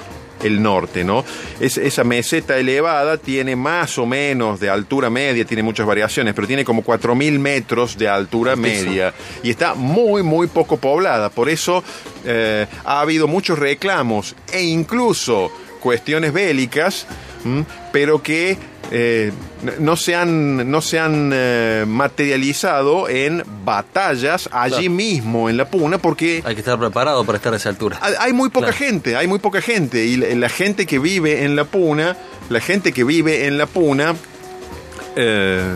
el 0.43 0.61
norte, 0.61 1.03
¿no? 1.03 1.23
Es, 1.59 1.77
esa 1.77 2.03
meseta 2.03 2.57
elevada 2.57 3.17
tiene 3.17 3.55
más 3.55 3.97
o 3.97 4.05
menos 4.05 4.59
de 4.59 4.69
altura 4.69 5.09
media, 5.09 5.45
tiene 5.45 5.63
muchas 5.63 5.85
variaciones, 5.85 6.33
pero 6.33 6.47
tiene 6.47 6.63
como 6.65 6.83
4.000 6.83 7.39
metros 7.39 7.97
de 7.97 8.07
altura 8.07 8.55
media 8.55 9.13
y 9.41 9.49
está 9.49 9.73
muy, 9.73 10.23
muy 10.23 10.47
poco 10.47 10.77
poblada. 10.77 11.29
Por 11.29 11.49
eso 11.49 11.83
eh, 12.25 12.67
ha 12.85 13.01
habido 13.01 13.27
muchos 13.27 13.59
reclamos 13.59 14.35
e 14.51 14.63
incluso 14.63 15.51
cuestiones 15.79 16.33
bélicas, 16.33 17.07
¿m? 17.45 17.65
pero 17.91 18.21
que 18.21 18.57
eh, 18.95 19.31
no 19.79 19.95
se 19.95 20.13
han, 20.13 20.69
no 20.69 20.79
se 20.81 20.99
han 20.99 21.31
eh, 21.33 21.83
materializado 21.87 23.09
en 23.09 23.43
batallas 23.65 24.47
allí 24.51 24.75
Claro. 24.75 24.91
mismo 24.91 25.49
en 25.49 25.57
la 25.57 25.65
puna, 25.67 25.97
porque 25.97 26.43
Hay 26.45 26.53
que 26.53 26.61
estar 26.61 26.77
preparado 26.77 27.25
para 27.25 27.37
estar 27.37 27.53
a 27.53 27.57
esa 27.57 27.69
altura. 27.69 27.97
hay- 28.19 28.33
muy 28.33 28.49
poca 28.49 28.67
Claro. 28.67 28.77
gente, 28.77 29.15
hay 29.15 29.25
muy 29.27 29.39
poca 29.39 29.61
gente. 29.61 30.05
Y 30.05 30.17
la, 30.17 30.27
la 30.35 30.49
gente 30.49 30.85
que 30.85 30.99
vive 30.99 31.43
en 31.43 31.55
la 31.55 31.63
puna, 31.65 32.15
la 32.49 32.59
gente 32.59 32.91
que 32.93 33.03
vive 33.03 33.47
en 33.47 33.57
la 33.57 33.65
puna, 33.65 34.13
eh, 35.15 35.75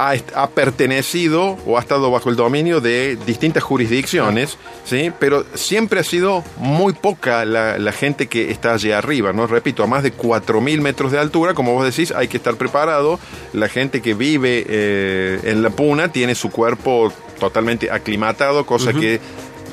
ha, 0.00 0.48
pertenecido 0.48 1.58
o 1.66 1.76
ha 1.76 1.80
estado 1.80 2.10
bajo 2.10 2.30
el 2.30 2.36
dominio 2.36 2.80
de 2.80 3.16
distintas 3.26 3.62
jurisdicciones, 3.62 4.56
¿sí? 4.84 5.12
pero 5.18 5.44
siempre 5.54 6.00
ha 6.00 6.04
sido 6.04 6.42
muy 6.56 6.94
poca 6.94 7.44
la, 7.44 7.78
la 7.78 7.92
gente 7.92 8.26
que 8.26 8.50
está 8.50 8.72
allí 8.72 8.92
arriba, 8.92 9.32
¿no? 9.32 9.46
Repito, 9.46 9.82
a 9.82 9.86
más 9.86 10.02
de 10.02 10.16
4.000 10.16 10.80
metros 10.80 11.12
de 11.12 11.18
altura, 11.18 11.52
como 11.54 11.74
vos 11.74 11.84
decís, 11.84 12.12
hay 12.12 12.28
que 12.28 12.38
estar 12.38 12.56
preparado. 12.56 13.20
La 13.52 13.68
gente 13.68 14.00
que 14.00 14.14
vive 14.14 14.64
eh, 14.66 15.40
en 15.44 15.62
la 15.62 15.70
puna 15.70 16.10
tiene 16.10 16.34
su 16.34 16.50
cuerpo 16.50 17.12
totalmente 17.38 17.90
aclimatado, 17.90 18.64
cosa 18.64 18.92
que 18.92 19.20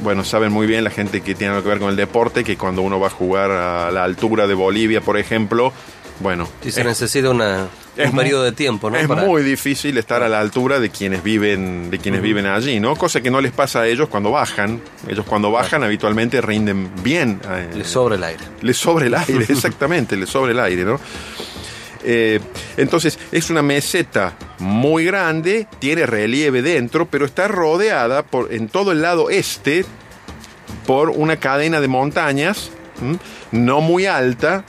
bueno, 0.04 0.24
saben 0.24 0.52
muy 0.52 0.68
bien 0.68 0.84
la 0.84 0.92
gente 0.92 1.22
que 1.22 1.34
tiene 1.34 1.54
algo 1.54 1.64
que 1.64 1.70
ver 1.70 1.80
con 1.80 1.90
el 1.90 1.96
deporte, 1.96 2.44
que 2.44 2.56
cuando 2.56 2.82
uno 2.82 3.00
va 3.00 3.08
a 3.08 3.12
jugar 3.12 3.50
a 3.50 3.92
la 3.92 4.04
altura 4.04 4.46
de 4.46 4.54
Bolivia, 4.54 5.02
por 5.02 5.18
ejemplo, 5.18 5.74
bueno, 6.20 6.48
Y 6.66 6.72
se 6.72 6.82
es, 6.82 6.86
necesita 6.88 7.30
una, 7.30 7.68
es 7.96 8.10
un 8.10 8.18
periodo 8.18 8.44
de 8.44 8.52
tiempo, 8.52 8.90
¿no? 8.90 8.98
es 8.98 9.08
Para- 9.08 9.24
muy 9.24 9.44
difícil 9.44 9.98
estar 9.98 10.24
a 10.24 10.30
la 10.30 10.40
altura 10.40 10.80
de 10.80 10.90
quienes 10.90 11.24
viven, 11.24 11.90
de 11.92 12.00
quienes 12.00 12.22
viven 12.22 12.46
allí, 12.48 12.80
¿no? 12.80 12.96
Cosa 12.96 13.22
que 13.22 13.30
no 13.30 13.40
les 13.42 13.52
pasa 13.52 13.82
a 13.82 13.88
ellos 13.88 14.10
cuando 14.10 14.32
bajan. 14.32 14.82
Ellos 15.08 15.26
cuando 15.28 15.52
bajan 15.52 15.84
habitualmente 15.84 16.42
rinden 16.42 16.90
bien. 17.04 17.40
eh, 17.50 17.70
Le 17.76 17.84
sobra 17.84 18.16
el 18.16 18.24
aire. 18.24 18.44
le 18.62 18.74
sobra 18.74 19.06
el 19.06 19.14
aire, 19.16 19.46
exactamente, 19.50 20.16
le 20.18 20.26
sobra 20.26 20.52
el 20.52 20.60
aire, 20.60 20.84
¿no? 20.86 21.00
Eh, 22.04 22.40
entonces, 22.78 23.20
es 23.32 23.50
una 23.50 23.62
meseta 23.62 24.34
muy 24.60 25.04
grande, 25.06 25.68
tiene 25.80 26.06
relieve 26.06 26.62
dentro, 26.62 27.06
pero 27.08 27.26
está 27.26 27.48
rodeada 27.48 28.24
por, 28.24 28.54
en 28.54 28.70
todo 28.70 28.92
el 28.92 29.02
lado 29.02 29.30
este 29.30 29.84
por 30.86 31.10
una 31.10 31.38
cadena 31.38 31.82
de 31.82 31.88
montañas, 31.90 32.70
¿m? 33.02 33.18
no 33.52 33.82
muy 33.82 34.06
alta, 34.06 34.64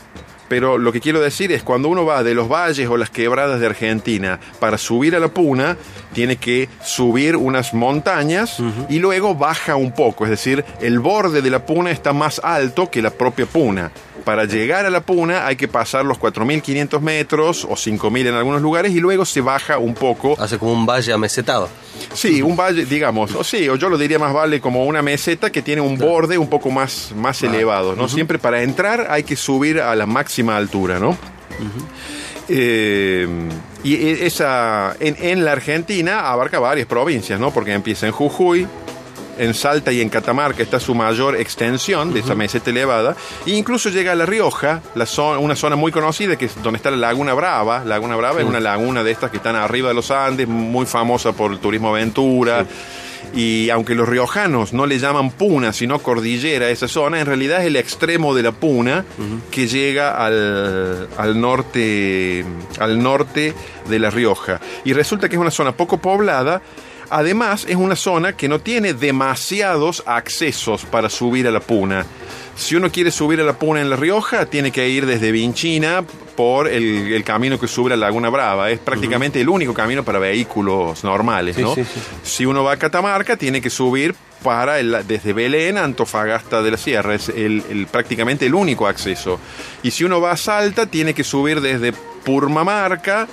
pero 0.48 0.78
lo 0.78 0.92
que 0.92 1.00
quiero 1.00 1.20
decir 1.20 1.52
es 1.52 1.62
cuando 1.62 1.88
uno 1.88 2.04
va 2.04 2.22
de 2.22 2.34
los 2.34 2.48
valles 2.48 2.88
o 2.88 2.96
las 2.96 3.10
quebradas 3.10 3.60
de 3.60 3.66
Argentina 3.66 4.40
para 4.60 4.78
subir 4.78 5.14
a 5.14 5.20
la 5.20 5.28
Puna, 5.28 5.76
tiene 6.18 6.34
que 6.34 6.68
subir 6.82 7.36
unas 7.36 7.74
montañas 7.74 8.56
y 8.88 8.98
luego 8.98 9.36
baja 9.36 9.76
un 9.76 9.92
poco, 9.92 10.24
es 10.24 10.30
decir, 10.30 10.64
el 10.80 10.98
borde 10.98 11.42
de 11.42 11.48
la 11.48 11.64
Puna 11.64 11.92
está 11.92 12.12
más 12.12 12.40
alto 12.42 12.90
que 12.90 13.00
la 13.00 13.10
propia 13.10 13.46
Puna. 13.46 13.92
Para 14.24 14.44
llegar 14.44 14.84
a 14.84 14.90
la 14.90 15.00
Puna 15.00 15.46
hay 15.46 15.54
que 15.54 15.68
pasar 15.68 16.04
los 16.04 16.18
4.500 16.18 16.98
metros 16.98 17.64
o 17.64 17.74
5.000 17.76 18.26
en 18.26 18.34
algunos 18.34 18.60
lugares 18.62 18.90
y 18.90 18.98
luego 18.98 19.24
se 19.24 19.42
baja 19.42 19.78
un 19.78 19.94
poco 19.94 20.34
Hace 20.40 20.58
como 20.58 20.72
un 20.72 20.86
valle 20.86 21.12
amesetado. 21.12 21.68
Sí, 22.12 22.42
un 22.42 22.56
valle, 22.56 22.84
digamos, 22.84 23.36
o 23.36 23.44
sí, 23.44 23.68
o 23.68 23.76
yo 23.76 23.88
lo 23.88 23.96
diría 23.96 24.18
más 24.18 24.32
vale 24.32 24.60
como 24.60 24.86
una 24.86 25.02
meseta 25.02 25.52
que 25.52 25.62
tiene 25.62 25.82
un 25.82 25.96
borde 25.98 26.36
un 26.36 26.48
poco 26.48 26.72
más, 26.72 27.12
más 27.14 27.40
elevado, 27.44 27.94
¿no? 27.94 28.08
Siempre 28.08 28.40
para 28.40 28.64
entrar 28.64 29.06
hay 29.08 29.22
que 29.22 29.36
subir 29.36 29.80
a 29.80 29.94
la 29.94 30.06
máxima 30.06 30.56
altura, 30.56 30.98
¿no? 30.98 31.16
Eh, 32.48 33.28
y 33.84 33.94
e- 33.94 34.26
esa, 34.26 34.96
en, 35.00 35.16
en 35.20 35.44
la 35.44 35.52
Argentina 35.52 36.30
abarca 36.30 36.58
varias 36.58 36.86
provincias, 36.86 37.38
¿no? 37.38 37.50
Porque 37.52 37.72
empieza 37.72 38.06
en 38.06 38.12
Jujuy, 38.12 38.66
en 39.38 39.54
Salta 39.54 39.92
y 39.92 40.00
en 40.00 40.08
Catamarca 40.08 40.62
está 40.62 40.80
su 40.80 40.94
mayor 40.96 41.36
extensión 41.36 42.12
de 42.12 42.20
esa 42.20 42.34
meseta 42.34 42.70
elevada, 42.70 43.14
e 43.46 43.52
incluso 43.52 43.88
llega 43.88 44.12
a 44.12 44.14
La 44.16 44.26
Rioja, 44.26 44.82
la 44.96 45.06
zona, 45.06 45.38
una 45.38 45.54
zona 45.54 45.76
muy 45.76 45.92
conocida 45.92 46.36
que 46.36 46.46
es 46.46 46.60
donde 46.62 46.78
está 46.78 46.90
la 46.90 46.96
Laguna 46.96 47.34
Brava. 47.34 47.84
Laguna 47.84 48.16
Brava 48.16 48.40
es 48.40 48.46
una 48.46 48.58
laguna 48.60 49.04
de 49.04 49.12
estas 49.12 49.30
que 49.30 49.36
están 49.36 49.54
arriba 49.54 49.88
de 49.88 49.94
los 49.94 50.10
Andes, 50.10 50.48
muy 50.48 50.86
famosa 50.86 51.32
por 51.32 51.52
el 51.52 51.58
turismo 51.60 51.90
aventura. 51.90 52.66
Y 53.34 53.70
aunque 53.70 53.94
los 53.94 54.08
riojanos 54.08 54.72
no 54.72 54.86
le 54.86 54.98
llaman 54.98 55.30
puna, 55.30 55.72
sino 55.72 55.98
cordillera 55.98 56.66
a 56.66 56.70
esa 56.70 56.88
zona, 56.88 57.20
en 57.20 57.26
realidad 57.26 57.60
es 57.60 57.66
el 57.66 57.76
extremo 57.76 58.34
de 58.34 58.42
la 58.42 58.52
puna 58.52 59.04
que 59.50 59.66
llega 59.66 60.24
al, 60.24 61.08
al 61.16 61.40
norte, 61.40 62.44
al 62.78 63.02
norte 63.02 63.54
de 63.88 63.98
La 63.98 64.10
Rioja. 64.10 64.60
Y 64.84 64.92
resulta 64.92 65.28
que 65.28 65.36
es 65.36 65.40
una 65.40 65.50
zona 65.50 65.72
poco 65.72 65.98
poblada. 65.98 66.62
Además, 67.10 67.64
es 67.68 67.76
una 67.76 67.96
zona 67.96 68.34
que 68.36 68.48
no 68.48 68.60
tiene 68.60 68.92
demasiados 68.94 70.02
accesos 70.06 70.84
para 70.84 71.08
subir 71.08 71.46
a 71.46 71.50
la 71.50 71.60
puna. 71.60 72.04
Si 72.56 72.74
uno 72.74 72.90
quiere 72.90 73.12
subir 73.12 73.40
a 73.40 73.44
la 73.44 73.52
Puna 73.56 73.80
en 73.80 73.88
La 73.88 73.94
Rioja, 73.94 74.46
tiene 74.46 74.72
que 74.72 74.88
ir 74.88 75.06
desde 75.06 75.30
Vinchina 75.30 76.02
por 76.36 76.66
el, 76.66 77.12
el 77.12 77.22
camino 77.22 77.58
que 77.60 77.68
sube 77.68 77.92
a 77.92 77.96
Laguna 77.96 78.30
Brava. 78.30 78.68
Es 78.72 78.80
prácticamente 78.80 79.40
el 79.40 79.48
único 79.48 79.72
camino 79.72 80.02
para 80.04 80.18
vehículos 80.18 81.04
normales, 81.04 81.54
Sí, 81.54 81.62
¿no? 81.62 81.76
sí, 81.76 81.84
sí. 81.84 82.00
Si 82.24 82.46
uno 82.46 82.64
va 82.64 82.72
a 82.72 82.76
Catamarca, 82.76 83.36
tiene 83.36 83.60
que 83.60 83.70
subir 83.70 84.12
para 84.42 84.80
el- 84.80 85.04
desde 85.06 85.32
Belén 85.32 85.78
a 85.78 85.84
Antofagasta 85.84 86.60
de 86.60 86.72
la 86.72 86.76
Sierra. 86.78 87.14
Es 87.14 87.28
el, 87.28 87.62
el- 87.70 87.86
prácticamente 87.86 88.46
el 88.46 88.54
único 88.54 88.88
acceso. 88.88 89.38
Y 89.84 89.92
si 89.92 90.02
uno 90.02 90.20
va 90.20 90.32
a 90.32 90.36
Salta, 90.36 90.86
tiene 90.86 91.14
que 91.14 91.22
subir 91.22 91.60
desde 91.60 91.92
Purmamarca. 92.24 93.28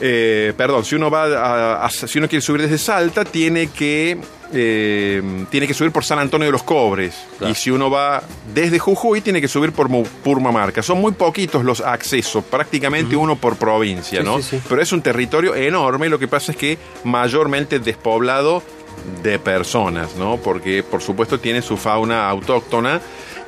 Eh, 0.00 0.52
perdón, 0.56 0.84
si 0.84 0.94
uno 0.94 1.10
va 1.10 1.24
a, 1.24 1.84
a- 1.86 1.90
si 1.90 2.18
uno 2.18 2.28
quiere 2.28 2.40
subir 2.42 2.62
desde 2.62 2.78
Salta, 2.78 3.24
tiene 3.24 3.68
que 3.68 4.18
eh, 4.52 5.22
tiene 5.50 5.66
que 5.66 5.74
subir 5.74 5.90
por 5.90 6.04
San 6.04 6.18
Antonio 6.20 6.46
de 6.46 6.52
los 6.52 6.62
Cobres. 6.62 7.14
Claro. 7.38 7.50
Y 7.52 7.54
si 7.56 7.70
uno 7.70 7.90
va 7.90 8.22
desde 8.54 8.78
Jujuy, 8.78 9.20
tiene 9.20 9.40
que 9.40 9.48
subir 9.48 9.72
por 9.72 9.88
Purmamarca. 10.22 10.82
Son 10.82 11.00
muy 11.00 11.12
poquitos 11.12 11.64
los 11.64 11.80
accesos, 11.80 12.44
prácticamente 12.44 13.16
uno 13.16 13.36
por 13.36 13.56
provincia, 13.56 14.20
Sí, 14.20 14.24
¿no? 14.24 14.36
sí, 14.38 14.56
sí. 14.56 14.60
Pero 14.68 14.80
es 14.80 14.92
un 14.92 15.02
territorio 15.02 15.54
enorme, 15.54 16.08
lo 16.08 16.18
que 16.18 16.28
pasa 16.28 16.52
es 16.52 16.58
que 16.58 16.78
mayormente 17.04 17.78
despoblado 17.80 18.62
de 19.22 19.38
personas, 19.38 20.14
¿no? 20.16 20.36
Porque 20.36 20.82
por 20.82 21.02
supuesto 21.02 21.38
tiene 21.40 21.60
su 21.62 21.76
fauna 21.76 22.28
autóctona 22.28 23.00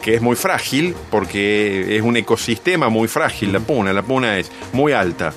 que 0.02 0.14
es 0.14 0.22
muy 0.22 0.36
frágil, 0.36 0.94
porque 1.10 1.96
es 1.96 2.02
un 2.02 2.16
ecosistema 2.16 2.88
muy 2.88 3.08
frágil 3.08 3.52
la 3.52 3.58
puna. 3.60 3.92
La 3.92 4.02
puna 4.02 4.38
es 4.38 4.48
muy 4.72 4.92
alta, 4.92 5.32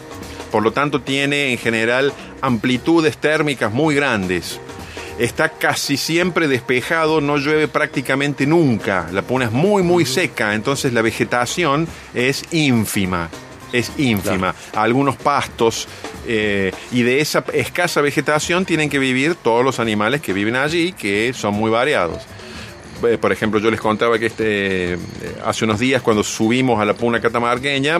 por 0.51 0.63
lo 0.63 0.71
tanto 0.71 1.01
tiene 1.01 1.51
en 1.51 1.57
general 1.57 2.13
amplitudes 2.41 3.17
térmicas 3.17 3.71
muy 3.71 3.95
grandes. 3.95 4.59
Está 5.19 5.49
casi 5.49 5.97
siempre 5.97 6.47
despejado, 6.47 7.21
no 7.21 7.37
llueve 7.37 7.67
prácticamente 7.67 8.47
nunca. 8.47 9.07
La 9.11 9.21
puna 9.21 9.45
es 9.45 9.51
muy, 9.51 9.83
muy 9.83 10.05
seca, 10.05 10.55
entonces 10.55 10.93
la 10.93 11.01
vegetación 11.01 11.87
es 12.13 12.43
ínfima. 12.51 13.29
Es 13.71 13.91
ínfima. 13.97 14.53
Algunos 14.73 15.15
pastos 15.15 15.87
eh, 16.27 16.71
y 16.91 17.03
de 17.03 17.21
esa 17.21 17.43
escasa 17.53 18.01
vegetación 18.01 18.65
tienen 18.65 18.89
que 18.89 18.99
vivir 18.99 19.35
todos 19.35 19.63
los 19.63 19.79
animales 19.79 20.21
que 20.21 20.33
viven 20.33 20.55
allí, 20.55 20.91
que 20.91 21.33
son 21.33 21.53
muy 21.53 21.71
variados. 21.71 22.23
Eh, 23.03 23.17
Por 23.17 23.31
ejemplo, 23.31 23.59
yo 23.59 23.71
les 23.71 23.79
contaba 23.79 24.19
que 24.19 24.27
este, 24.27 24.93
eh, 24.93 24.97
hace 25.43 25.65
unos 25.65 25.79
días 25.79 26.01
cuando 26.01 26.23
subimos 26.23 26.79
a 26.81 26.85
la 26.85 26.93
puna 26.93 27.19
catamarqueña, 27.19 27.99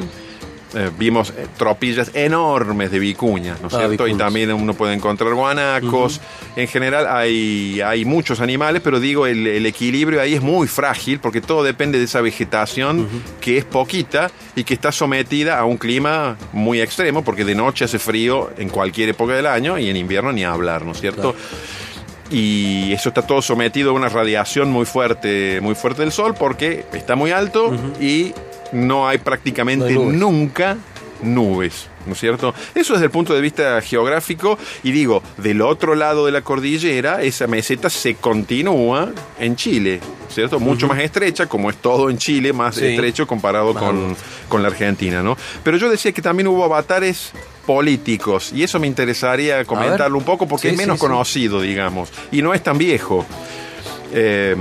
eh, 0.74 0.90
vimos 0.98 1.32
eh, 1.38 1.48
tropillas 1.58 2.12
enormes 2.14 2.92
de 2.92 3.00
vicuñas, 3.00 3.62
¿no 3.62 3.68
es 3.68 3.74
Ah, 3.74 3.78
cierto? 3.88 4.08
Y 4.08 4.14
también 4.16 4.52
uno 4.54 4.74
puede 4.74 4.94
encontrar 4.94 5.34
guanacos. 5.34 6.22
En 6.56 6.68
general 6.68 7.08
hay, 7.10 7.82
hay 7.82 8.06
muchos 8.06 8.40
animales, 8.42 8.82
pero 8.84 9.00
digo, 9.00 9.28
el, 9.28 9.48
el 9.48 9.66
equilibrio 9.66 10.22
ahí 10.22 10.34
es 10.36 10.42
muy 10.42 10.68
frágil 10.68 11.20
porque 11.20 11.42
todo 11.42 11.64
depende 11.64 11.98
de 12.00 12.06
esa 12.06 12.22
vegetación 12.22 13.08
que 13.40 13.58
es 13.58 13.66
poquita 13.66 14.32
y 14.56 14.64
que 14.64 14.74
está 14.74 14.92
sometida 14.92 15.60
a 15.60 15.66
un 15.66 15.78
clima 15.78 16.38
muy 16.54 16.82
extremo 16.82 17.24
porque 17.24 17.46
de 17.46 17.56
noche 17.56 17.86
hace 17.86 18.00
frío 18.00 18.50
en 18.58 18.70
cualquier 18.70 19.10
época 19.10 19.34
del 19.34 19.48
año 19.48 19.78
y 19.78 19.90
en 19.90 19.98
invierno 19.98 20.32
ni 20.32 20.44
hablar, 20.44 20.86
¿no 20.86 20.92
es 20.94 21.02
cierto? 21.02 21.36
Y 22.32 22.94
eso 22.94 23.10
está 23.10 23.22
todo 23.28 23.42
sometido 23.42 23.92
a 23.92 23.94
una 23.94 24.10
radiación 24.10 24.72
muy 24.72 24.86
fuerte, 24.86 25.60
muy 25.62 25.76
fuerte 25.76 26.02
del 26.02 26.12
sol 26.12 26.34
porque 26.34 26.86
está 26.94 27.16
muy 27.16 27.32
alto 27.32 27.74
y 28.00 28.34
no 28.72 29.08
hay 29.08 29.18
prácticamente 29.18 29.92
No 29.94 30.02
hay 30.02 30.06
nubes. 30.08 30.20
nunca 30.20 30.78
nubes, 31.22 31.88
¿no 32.08 32.14
es 32.14 32.20
cierto? 32.20 32.54
Eso 32.74 32.94
desde 32.94 33.06
el 33.06 33.12
punto 33.12 33.34
de 33.36 33.42
vista 33.42 33.80
geográfico 33.82 34.58
y 34.82 34.92
digo, 34.92 35.22
del 35.38 35.62
otro 35.62 35.94
lado 35.94 36.26
de 36.26 36.32
la 36.32 36.42
cordillera 36.42 37.22
esa 37.22 37.46
meseta 37.48 37.90
se 37.92 38.16
continúa 38.16 39.12
en 39.40 39.56
Chile, 39.56 40.00
¿cierto? 40.30 40.60
Mucho 40.60 40.88
más 40.88 41.00
estrecha, 41.00 41.46
como 41.48 41.70
es 41.70 41.76
todo 41.78 42.10
en 42.10 42.18
Chile, 42.18 42.54
más 42.54 42.76
Sí. 42.76 42.86
estrecho 42.88 43.28
comparado 43.28 43.74
con, 43.76 44.16
con 44.50 44.64
la 44.64 44.70
Argentina, 44.70 45.22
¿no? 45.22 45.38
Pero 45.64 45.78
yo 45.78 45.90
decía 45.92 46.12
que 46.12 46.22
también 46.24 46.48
hubo 46.48 46.64
avatares 46.64 47.34
políticos 47.66 48.52
y 48.54 48.64
eso 48.64 48.80
me 48.80 48.88
interesaría 48.88 49.64
comentarlo 49.66 50.18
un 50.18 50.24
poco 50.24 50.48
porque 50.48 50.70
Sí, 50.70 50.74
es 50.74 50.78
menos 50.80 50.98
sí, 50.98 51.02
sí. 51.02 51.08
conocido, 51.08 51.62
digamos, 51.62 52.10
y 52.32 52.42
no 52.42 52.54
es 52.54 52.64
tan 52.64 52.78
viejo. 52.78 53.26
Eh, 54.14 54.56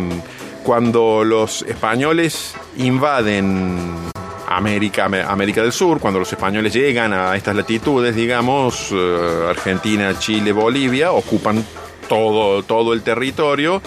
cuando 0.62 1.24
los 1.24 1.62
españoles 1.62 2.54
invaden 2.76 3.78
América, 4.48 5.06
Am- 5.06 5.14
América 5.14 5.62
del 5.62 5.72
Sur, 5.72 5.98
cuando 6.00 6.18
los 6.20 6.30
españoles 6.32 6.72
llegan 6.72 7.12
a 7.12 7.34
estas 7.36 7.56
latitudes, 7.56 8.14
digamos, 8.14 8.90
eh, 8.92 9.46
Argentina, 9.48 10.18
Chile, 10.18 10.52
Bolivia, 10.52 11.12
ocupan 11.12 11.64
todo, 12.08 12.62
todo 12.62 12.92
el 12.92 13.02
territorio, 13.02 13.80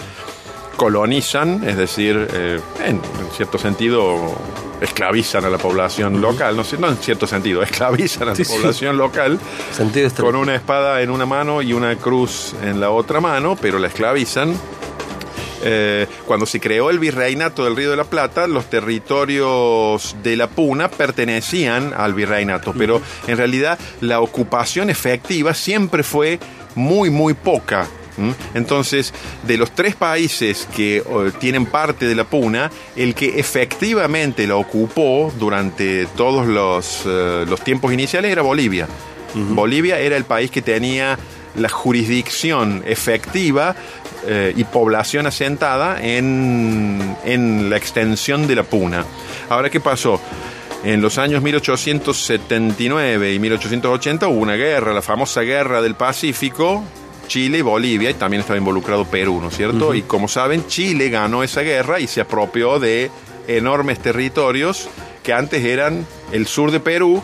colonizan, 0.76 1.62
es 1.68 1.76
decir, 1.76 2.26
eh, 2.32 2.60
en, 2.84 2.96
en 2.96 3.30
cierto 3.36 3.58
sentido 3.58 4.34
esclavizan 4.80 5.44
a 5.44 5.48
la 5.50 5.58
población 5.58 6.20
local, 6.20 6.56
no, 6.56 6.64
no 6.78 6.88
en 6.88 6.96
cierto 6.98 7.26
sentido, 7.26 7.62
esclavizan 7.64 8.24
a 8.28 8.30
la 8.32 8.36
Sí, 8.36 8.44
población 8.44 8.96
local 8.96 9.38
Sentido 9.72 10.04
con 10.04 10.06
estratégico. 10.08 10.38
una 10.40 10.54
espada 10.54 11.02
en 11.02 11.10
una 11.10 11.26
mano 11.26 11.62
y 11.62 11.72
una 11.72 11.96
cruz 11.96 12.54
en 12.62 12.80
la 12.80 12.90
otra 12.90 13.20
mano, 13.20 13.56
pero 13.60 13.78
la 13.78 13.88
esclavizan. 13.88 14.54
Eh, 15.66 16.06
cuando 16.26 16.44
se 16.44 16.60
creó 16.60 16.90
el 16.90 16.98
virreinato 16.98 17.64
del 17.64 17.74
Río 17.74 17.90
de 17.90 17.96
la 17.96 18.04
Plata, 18.04 18.46
los 18.46 18.66
territorios 18.68 20.14
de 20.22 20.36
la 20.36 20.48
Puna 20.48 20.90
pertenecían 20.90 21.94
al 21.96 22.12
virreinato, 22.12 22.74
pero 22.76 23.00
en 23.26 23.38
realidad 23.38 23.78
la 24.02 24.20
ocupación 24.20 24.90
efectiva 24.90 25.54
siempre 25.54 26.02
fue 26.02 26.38
muy, 26.74 27.08
muy 27.08 27.32
poca. 27.32 27.86
Entonces, 28.54 29.12
de 29.42 29.56
los 29.56 29.72
tres 29.72 29.94
países 29.96 30.68
que 30.74 30.98
eh, 30.98 31.04
tienen 31.38 31.66
parte 31.66 32.06
de 32.06 32.14
la 32.14 32.24
Puna, 32.24 32.70
el 32.96 33.14
que 33.14 33.38
efectivamente 33.38 34.46
la 34.46 34.56
ocupó 34.56 35.32
durante 35.38 36.06
todos 36.16 36.46
los, 36.46 37.02
eh, 37.06 37.44
los 37.48 37.60
tiempos 37.62 37.92
iniciales 37.92 38.30
era 38.30 38.42
Bolivia. 38.42 38.86
Bolivia 39.34 39.98
era 39.98 40.16
el 40.16 40.24
país 40.24 40.50
que 40.50 40.62
tenía 40.62 41.18
la 41.56 41.68
jurisdicción 41.68 42.82
efectiva 42.86 43.74
eh, 44.26 44.52
y 44.56 44.64
población 44.64 45.26
asentada 45.26 46.00
en, 46.02 47.16
en 47.24 47.68
la 47.68 47.76
extensión 47.76 48.46
de 48.46 48.54
la 48.56 48.62
Puna. 48.62 49.04
Ahora, 49.48 49.70
¿qué 49.70 49.80
pasó? 49.80 50.20
En 50.84 51.00
los 51.00 51.16
años 51.18 51.42
1879 51.42 53.32
y 53.32 53.38
1880 53.38 54.28
hubo 54.28 54.40
una 54.40 54.54
guerra, 54.54 54.92
la 54.92 55.00
famosa 55.02 55.40
guerra 55.40 55.80
del 55.80 55.94
Pacífico, 55.94 56.84
Chile 57.26 57.58
y 57.58 57.62
Bolivia, 57.62 58.10
y 58.10 58.14
también 58.14 58.40
estaba 58.40 58.58
involucrado 58.58 59.04
Perú, 59.04 59.40
¿no 59.40 59.48
es 59.48 59.56
cierto? 59.56 59.94
Y 59.94 60.02
como 60.02 60.28
saben, 60.28 60.66
Chile 60.66 61.08
ganó 61.10 61.42
esa 61.42 61.62
guerra 61.62 62.00
y 62.00 62.06
se 62.06 62.20
apropió 62.20 62.78
de 62.78 63.10
enormes 63.46 63.98
territorios 63.98 64.88
que 65.22 65.32
antes 65.32 65.64
eran 65.64 66.06
el 66.32 66.46
sur 66.46 66.70
de 66.70 66.80
Perú 66.80 67.22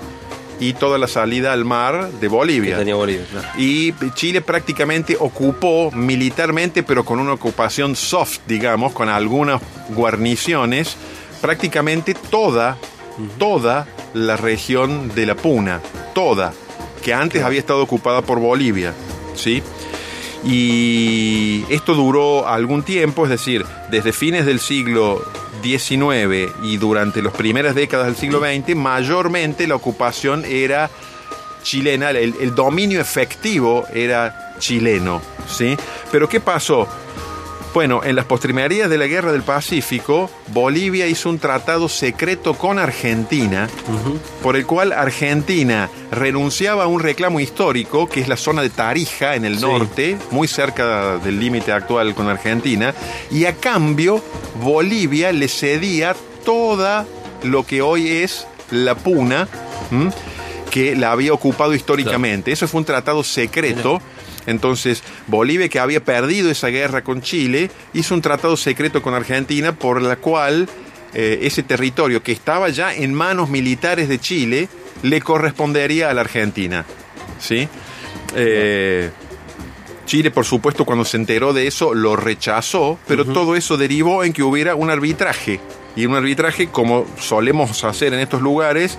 y 0.61 0.75
toda 0.75 0.99
la 0.99 1.09
salida 1.09 1.53
al 1.53 1.65
mar 1.65 2.11
de 2.11 2.21
que 2.21 2.29
Bolivia. 2.29 2.77
tenía 2.77 2.95
Bolivia, 2.95 3.25
claro. 3.31 3.49
Y 3.57 3.95
Chile 4.15 4.43
prácticamente 4.43 5.17
ocupó 5.19 5.91
militarmente, 5.91 6.83
pero 6.83 7.05
con 7.05 7.19
una 7.19 7.33
ocupación 7.33 7.97
soft, 7.97 8.41
digamos, 8.47 8.93
con 8.93 9.09
algunas 9.09 9.61
guarniciones, 9.89 10.97
prácticamente 11.41 12.15
toda, 12.15 12.77
toda 13.39 13.87
la 14.13 14.37
región 14.37 15.15
de 15.15 15.27
la 15.27 15.35
Puna, 15.35 15.81
toda, 16.15 16.53
que 17.03 17.15
antes 17.15 17.43
había 17.43 17.61
estado 17.61 17.83
ocupada 17.83 18.21
por 18.21 18.39
Bolivia, 18.39 18.93
¿sí? 19.35 19.63
Y 20.45 21.65
esto 21.69 21.95
duró 21.95 22.49
algún 22.49 22.83
tiempo, 22.83 23.25
es 23.25 23.31
decir, 23.31 23.67
desde 23.91 24.13
fines 24.13 24.47
del 24.47 24.59
siglo 24.59 25.23
XIX 25.63 26.53
y 26.63 26.79
durante 26.79 27.23
las 27.23 27.35
primeras 27.35 27.75
décadas 27.75 28.07
del 28.07 28.17
siglo 28.17 28.41
XX, 28.41 28.75
mayormente 28.75 29.67
la 29.67 29.75
ocupación 29.75 30.45
era 30.47 30.91
chilena, 31.63 32.11
el, 32.11 32.35
el 32.41 32.55
dominio 32.55 33.01
efectivo 33.01 33.85
era 33.93 34.55
chileno, 34.59 35.21
¿sí? 35.47 35.77
Pero 36.11 36.29
¿qué 36.29 36.41
pasó? 36.41 36.89
Bueno, 37.73 38.01
en 38.03 38.17
las 38.17 38.25
postrimerías 38.25 38.91
de 38.91 38.99
la 38.99 39.07
Guerra 39.07 39.31
del 39.31 39.43
Pacífico, 39.43 40.29
Bolivia 40.49 41.07
hizo 41.07 41.31
un 41.31 41.39
tratado 41.39 41.89
secreto 41.89 42.55
con 42.55 42.81
Argentina, 42.81 43.69
por 44.43 44.57
el 44.57 44.67
cual 44.67 44.93
Argentina 44.93 45.89
renunciaba 46.11 46.85
a 46.85 46.87
un 46.89 46.99
reclamo 46.99 47.39
histórico, 47.39 48.09
que 48.09 48.21
es 48.21 48.27
la 48.29 48.37
zona 48.37 48.63
de 48.63 48.71
Tarija, 48.71 49.37
en 49.37 49.45
el 49.45 49.57
Sí. 49.61 49.63
norte, 49.67 50.17
muy 50.33 50.49
cerca 50.49 51.19
del 51.19 51.39
límite 51.39 51.71
actual 51.71 52.13
con 52.17 52.29
Argentina, 52.29 52.93
y 53.31 53.45
a 53.45 53.55
cambio 53.55 54.21
Bolivia 54.61 55.31
le 55.31 55.47
cedía 55.47 56.17
toda 56.45 57.07
lo 57.45 57.65
que 57.65 57.83
hoy 57.83 58.09
es 58.09 58.49
la 58.73 58.97
Puna, 58.97 59.47
¿m? 59.93 60.11
que 60.73 60.97
la 60.97 61.13
había 61.13 61.33
ocupado 61.33 61.73
históricamente. 61.75 62.51
Eso 62.53 62.67
fue 62.69 62.79
un 62.79 62.85
tratado 62.85 63.23
secreto. 63.25 64.01
Entonces, 64.47 65.03
Bolivia, 65.27 65.69
que 65.69 65.79
había 65.79 66.05
perdido 66.05 66.51
esa 66.51 66.69
guerra 66.69 67.03
con 67.03 67.23
Chile, 67.23 67.71
hizo 67.93 68.15
un 68.15 68.23
tratado 68.23 68.57
secreto 68.57 69.03
con 69.03 69.15
Argentina 69.15 69.73
por 69.73 70.01
la 70.03 70.17
cual 70.17 70.69
eh, 71.13 71.41
ese 71.43 71.63
territorio 71.63 72.23
que 72.23 72.33
estaba 72.33 72.69
ya 72.69 72.95
en 72.95 73.13
manos 73.13 73.49
militares 73.49 74.09
de 74.09 74.19
Chile 74.19 74.69
le 75.03 75.21
correspondería 75.21 76.11
a 76.11 76.15
la 76.15 76.21
Argentina. 76.23 76.85
¿Sí? 77.39 77.69
Eh, 78.35 79.11
Chile, 80.07 80.31
por 80.31 80.45
supuesto, 80.45 80.85
cuando 80.85 81.05
se 81.05 81.17
enteró 81.17 81.53
de 81.53 81.67
eso, 81.67 81.95
lo 81.95 82.17
rechazó, 82.17 82.99
pero 83.07 83.25
todo 83.25 83.55
eso 83.55 83.77
derivó 83.77 84.25
en 84.25 84.33
que 84.33 84.43
hubiera 84.43 84.75
un 84.75 84.91
arbitraje. 84.91 85.61
Y 85.95 86.07
un 86.07 86.15
arbitraje, 86.15 86.69
como 86.69 87.07
solemos 87.19 87.85
hacer 87.85 88.13
en 88.15 88.21
estos 88.21 88.43
lugares, 88.43 88.99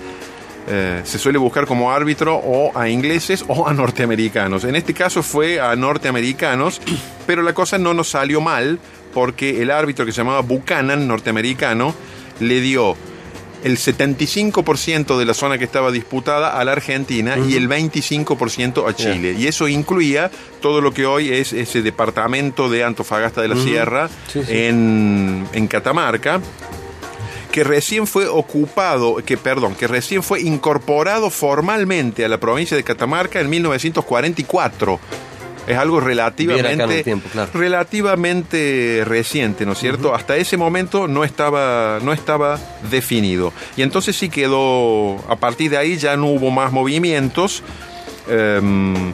eh, 0.67 1.01
se 1.03 1.17
suele 1.17 1.37
buscar 1.37 1.65
como 1.65 1.91
árbitro 1.91 2.35
o 2.35 2.77
a 2.77 2.87
ingleses 2.89 3.43
o 3.47 3.67
a 3.67 3.73
norteamericanos. 3.73 4.63
En 4.63 4.75
este 4.75 4.93
caso 4.93 5.23
fue 5.23 5.59
a 5.59 5.75
norteamericanos, 5.75 6.81
pero 7.27 7.41
la 7.41 7.53
cosa 7.53 7.77
no 7.77 7.93
nos 7.93 8.09
salió 8.09 8.41
mal 8.41 8.79
porque 9.13 9.61
el 9.61 9.71
árbitro 9.71 10.05
que 10.05 10.11
se 10.11 10.19
llamaba 10.19 10.41
Buchanan, 10.41 11.07
norteamericano, 11.07 11.93
le 12.39 12.61
dio 12.61 12.95
el 13.63 13.77
75% 13.77 15.17
de 15.17 15.25
la 15.25 15.33
zona 15.33 15.57
que 15.57 15.65
estaba 15.65 15.91
disputada 15.91 16.59
a 16.59 16.63
la 16.63 16.71
Argentina 16.71 17.37
y 17.37 17.55
el 17.55 17.69
25% 17.69 18.87
a 18.89 18.95
Chile. 18.95 19.35
Y 19.37 19.47
eso 19.47 19.67
incluía 19.67 20.31
todo 20.61 20.81
lo 20.81 20.93
que 20.93 21.05
hoy 21.05 21.29
es 21.29 21.53
ese 21.53 21.81
departamento 21.81 22.69
de 22.69 22.83
Antofagasta 22.83 23.41
de 23.41 23.49
la 23.49 23.55
Sierra 23.55 24.09
Sí, 24.27 24.41
sí. 24.43 24.51
En, 24.51 25.47
en 25.53 25.67
Catamarca 25.67 26.41
que 27.51 27.63
recién 27.63 28.07
fue 28.07 28.27
ocupado, 28.27 29.17
que 29.17 29.37
perdón, 29.37 29.75
que 29.75 29.87
recién 29.87 30.23
fue 30.23 30.41
incorporado 30.41 31.29
formalmente 31.29 32.23
a 32.25 32.29
la 32.29 32.39
provincia 32.39 32.77
de 32.77 32.83
Catamarca 32.83 33.39
en 33.39 33.49
1944. 33.49 34.99
Es 35.67 35.77
algo 35.77 35.99
relativamente, 35.99 36.83
el 36.83 37.03
tiempo, 37.03 37.29
claro. 37.31 37.51
relativamente 37.53 39.03
reciente, 39.05 39.63
¿no 39.65 39.73
es 39.73 39.77
cierto? 39.77 40.15
Hasta 40.15 40.35
ese 40.37 40.57
momento 40.57 41.07
no 41.07 41.23
estaba, 41.23 41.99
no 42.01 42.13
estaba 42.13 42.59
definido. 42.89 43.53
Y 43.77 43.83
entonces 43.83 44.15
sí 44.15 44.29
quedó, 44.29 45.17
a 45.29 45.35
partir 45.35 45.69
de 45.69 45.77
ahí 45.77 45.97
ya 45.97 46.17
no 46.17 46.27
hubo 46.27 46.49
más 46.49 46.71
movimientos. 46.71 47.61
Em, 48.27 49.13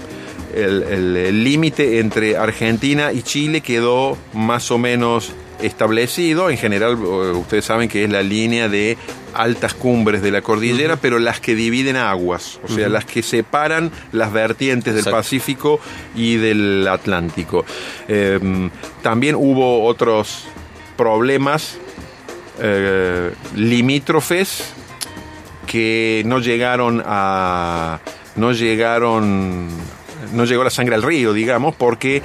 el 0.55 1.43
límite 1.43 1.99
entre 1.99 2.37
Argentina 2.37 3.11
y 3.11 3.21
Chile 3.21 3.61
quedó 3.61 4.17
más 4.33 4.71
o 4.71 4.77
menos 4.77 5.33
establecido. 5.61 6.49
En 6.49 6.57
general, 6.57 6.93
eh, 6.93 7.31
ustedes 7.31 7.65
saben 7.65 7.89
que 7.89 8.03
es 8.03 8.09
la 8.09 8.23
línea 8.23 8.69
de 8.69 8.97
altas 9.33 9.73
cumbres 9.73 10.21
de 10.21 10.31
la 10.31 10.41
cordillera, 10.41 10.95
pero 10.95 11.19
las 11.19 11.39
que 11.39 11.55
dividen 11.55 11.95
aguas, 11.95 12.59
o 12.63 12.67
sea, 12.67 12.89
las 12.89 13.05
que 13.05 13.21
separan 13.21 13.91
las 14.11 14.33
vertientes 14.33 14.93
del 14.93 15.01
Exacto. 15.01 15.17
Pacífico 15.17 15.79
y 16.15 16.37
del 16.37 16.87
Atlántico. 16.87 17.63
Em, 18.07 18.69
también 19.01 19.35
hubo 19.35 19.85
otros 19.85 20.45
problemas 20.95 21.77
eh, 22.59 23.31
limítrofes 23.55 24.73
que 25.67 26.23
no 26.25 26.39
llegaron 26.39 27.03
a 27.05 27.99
no 28.35 28.51
llegaron 28.53 29.67
no 30.33 30.45
llegó 30.45 30.63
la 30.63 30.71
sangre 30.71 30.95
al 30.95 31.03
río 31.03 31.33
digamos 31.33 31.75
porque 31.75 32.23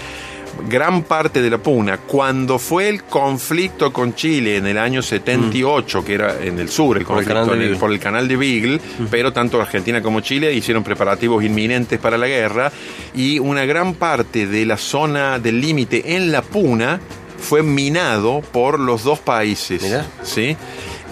gran 0.69 1.02
parte 1.02 1.42
de 1.42 1.50
la 1.50 1.59
puna 1.59 1.99
cuando 1.99 2.59
fue 2.59 2.88
el 2.88 3.04
conflicto 3.04 3.92
con 3.92 4.14
Chile 4.14 4.57
en 4.57 4.66
el 4.66 4.78
año 4.78 5.02
78 5.02 6.04
que 6.04 6.14
era 6.14 6.37
en 6.42 6.59
el 6.59 6.69
sur 6.69 6.97
el 6.97 7.04
Por 7.04 7.19
el 7.19 7.25
conflicto 7.26 7.54
el- 7.73 7.76
por 7.78 7.92
el 7.92 7.99
canal 7.99 8.28
de 8.28 8.37
Beagle 8.37 8.81
pero 9.11 9.33
tanto 9.33 9.61
Argentina 9.61 10.02
como 10.02 10.21
Chile 10.21 10.52
hicieron 10.52 10.83
preparativos 10.85 11.42
inminentes 11.45 11.99
para 11.99 12.16
la 12.19 12.26
guerra 12.26 12.73
y 13.14 13.38
una 13.38 13.64
gran 13.64 13.95
parte 13.95 14.47
de 14.47 14.64
la 14.66 14.76
zona 14.76 15.38
del 15.38 15.61
límite 15.61 16.14
en 16.16 16.31
la 16.33 16.42
puna 16.42 17.00
fue 17.38 17.62
minado 17.64 18.40
por 18.52 18.78
los 18.78 19.02
dos 19.02 19.19
países 19.19 19.83
Mirá. 19.83 20.07
¿sí? 20.23 20.57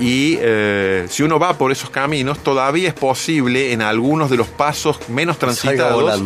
Y 0.00 0.38
eh, 0.40 1.06
si 1.08 1.22
uno 1.22 1.38
va 1.38 1.58
por 1.58 1.70
esos 1.72 1.90
caminos, 1.90 2.38
todavía 2.38 2.88
es 2.88 2.94
posible 2.94 3.72
en 3.72 3.82
algunos 3.82 4.30
de 4.30 4.38
los 4.38 4.48
pasos 4.48 4.98
menos 5.08 5.38
transitados. 5.38 6.22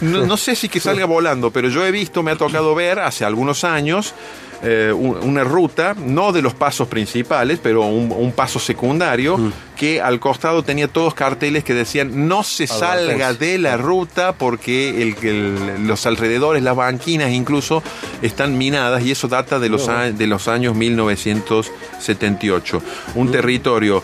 no 0.00 0.36
sé 0.36 0.56
si 0.56 0.68
que 0.68 0.80
salga 0.80 1.06
volando, 1.06 1.50
pero 1.50 1.68
yo 1.68 1.84
he 1.86 1.90
visto, 1.90 2.22
me 2.22 2.32
ha 2.32 2.36
tocado 2.36 2.74
ver 2.74 2.98
hace 2.98 3.24
algunos 3.24 3.64
años 3.64 4.14
eh, 4.62 4.92
un- 4.94 5.16
una 5.22 5.42
ruta, 5.44 5.94
no 5.98 6.30
de 6.32 6.40
los 6.42 6.54
pasos 6.54 6.86
principales, 6.88 7.58
pero 7.62 7.82
un, 7.82 8.12
un 8.12 8.32
paso 8.32 8.58
secundario, 8.60 9.36
Mm. 9.38 9.52
que 9.76 10.00
al 10.00 10.20
costado 10.20 10.62
tenía 10.62 10.86
todos 10.86 11.14
carteles 11.14 11.64
que 11.64 11.74
decían 11.74 12.28
no 12.28 12.44
se 12.44 12.68
salga 12.68 13.34
de 13.34 13.58
la 13.58 13.76
ruta 13.76 14.34
porque 14.34 15.02
el- 15.02 15.16
el- 15.26 15.86
los 15.88 16.06
alrededores, 16.06 16.62
las 16.62 16.76
banquinas 16.76 17.32
incluso, 17.32 17.82
están 18.22 18.56
minadas 18.56 19.02
y 19.04 19.10
eso 19.10 19.26
data 19.26 19.58
de 19.58 19.68
los, 19.68 19.88
a- 19.88 20.12
de 20.12 20.26
los 20.28 20.46
años 20.46 20.76
1978. 20.76 22.82
Un 23.14 23.30
territorio 23.30 24.02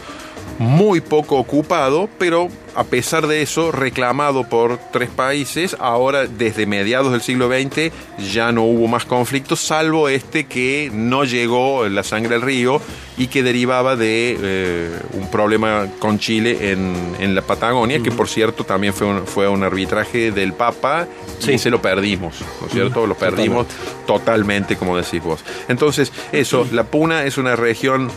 muy 0.58 1.00
poco 1.00 1.36
ocupado, 1.36 2.08
pero 2.18 2.48
a 2.74 2.84
pesar 2.84 3.26
de 3.26 3.42
eso 3.42 3.72
reclamado 3.72 4.48
por 4.48 4.78
tres 4.92 5.08
países, 5.08 5.76
ahora 5.78 6.26
desde 6.26 6.66
mediados 6.66 7.12
del 7.12 7.20
siglo 7.20 7.48
XX 7.48 7.92
ya 8.32 8.52
no 8.52 8.64
hubo 8.64 8.88
más 8.88 9.04
conflictos, 9.04 9.60
salvo 9.60 10.08
este 10.08 10.46
que 10.46 10.90
no 10.92 11.24
llegó 11.24 11.88
la 11.88 12.02
sangre 12.02 12.34
al 12.36 12.42
río 12.42 12.80
y 13.16 13.28
que 13.28 13.42
derivaba 13.42 13.96
de 13.96 14.36
eh, 14.40 14.98
un 15.14 15.30
problema 15.30 15.86
con 15.98 16.18
Chile 16.18 16.72
en, 16.72 16.94
en 17.20 17.34
la 17.34 17.42
Patagonia, 17.42 18.00
que 18.00 18.10
por 18.10 18.28
cierto 18.28 18.64
también 18.64 18.92
fue 18.92 19.06
un, 19.06 19.26
fue 19.26 19.48
un 19.48 19.62
arbitraje 19.62 20.32
del 20.32 20.52
Papa 20.52 21.06
y 21.46 21.58
se 21.58 21.70
lo 21.70 21.80
perdimos, 21.80 22.40
¿no 22.60 22.66
es 22.66 22.72
cierto? 22.72 23.06
Lo 23.06 23.14
perdimos 23.16 23.66
totalmente, 24.06 24.76
como 24.76 24.96
decís 24.96 25.22
vos. 25.22 25.44
Entonces, 25.68 26.12
eso, 26.32 26.66
la 26.72 26.84
Puna 26.84 27.24
es 27.24 27.38
una 27.38 27.56
región 27.56 28.10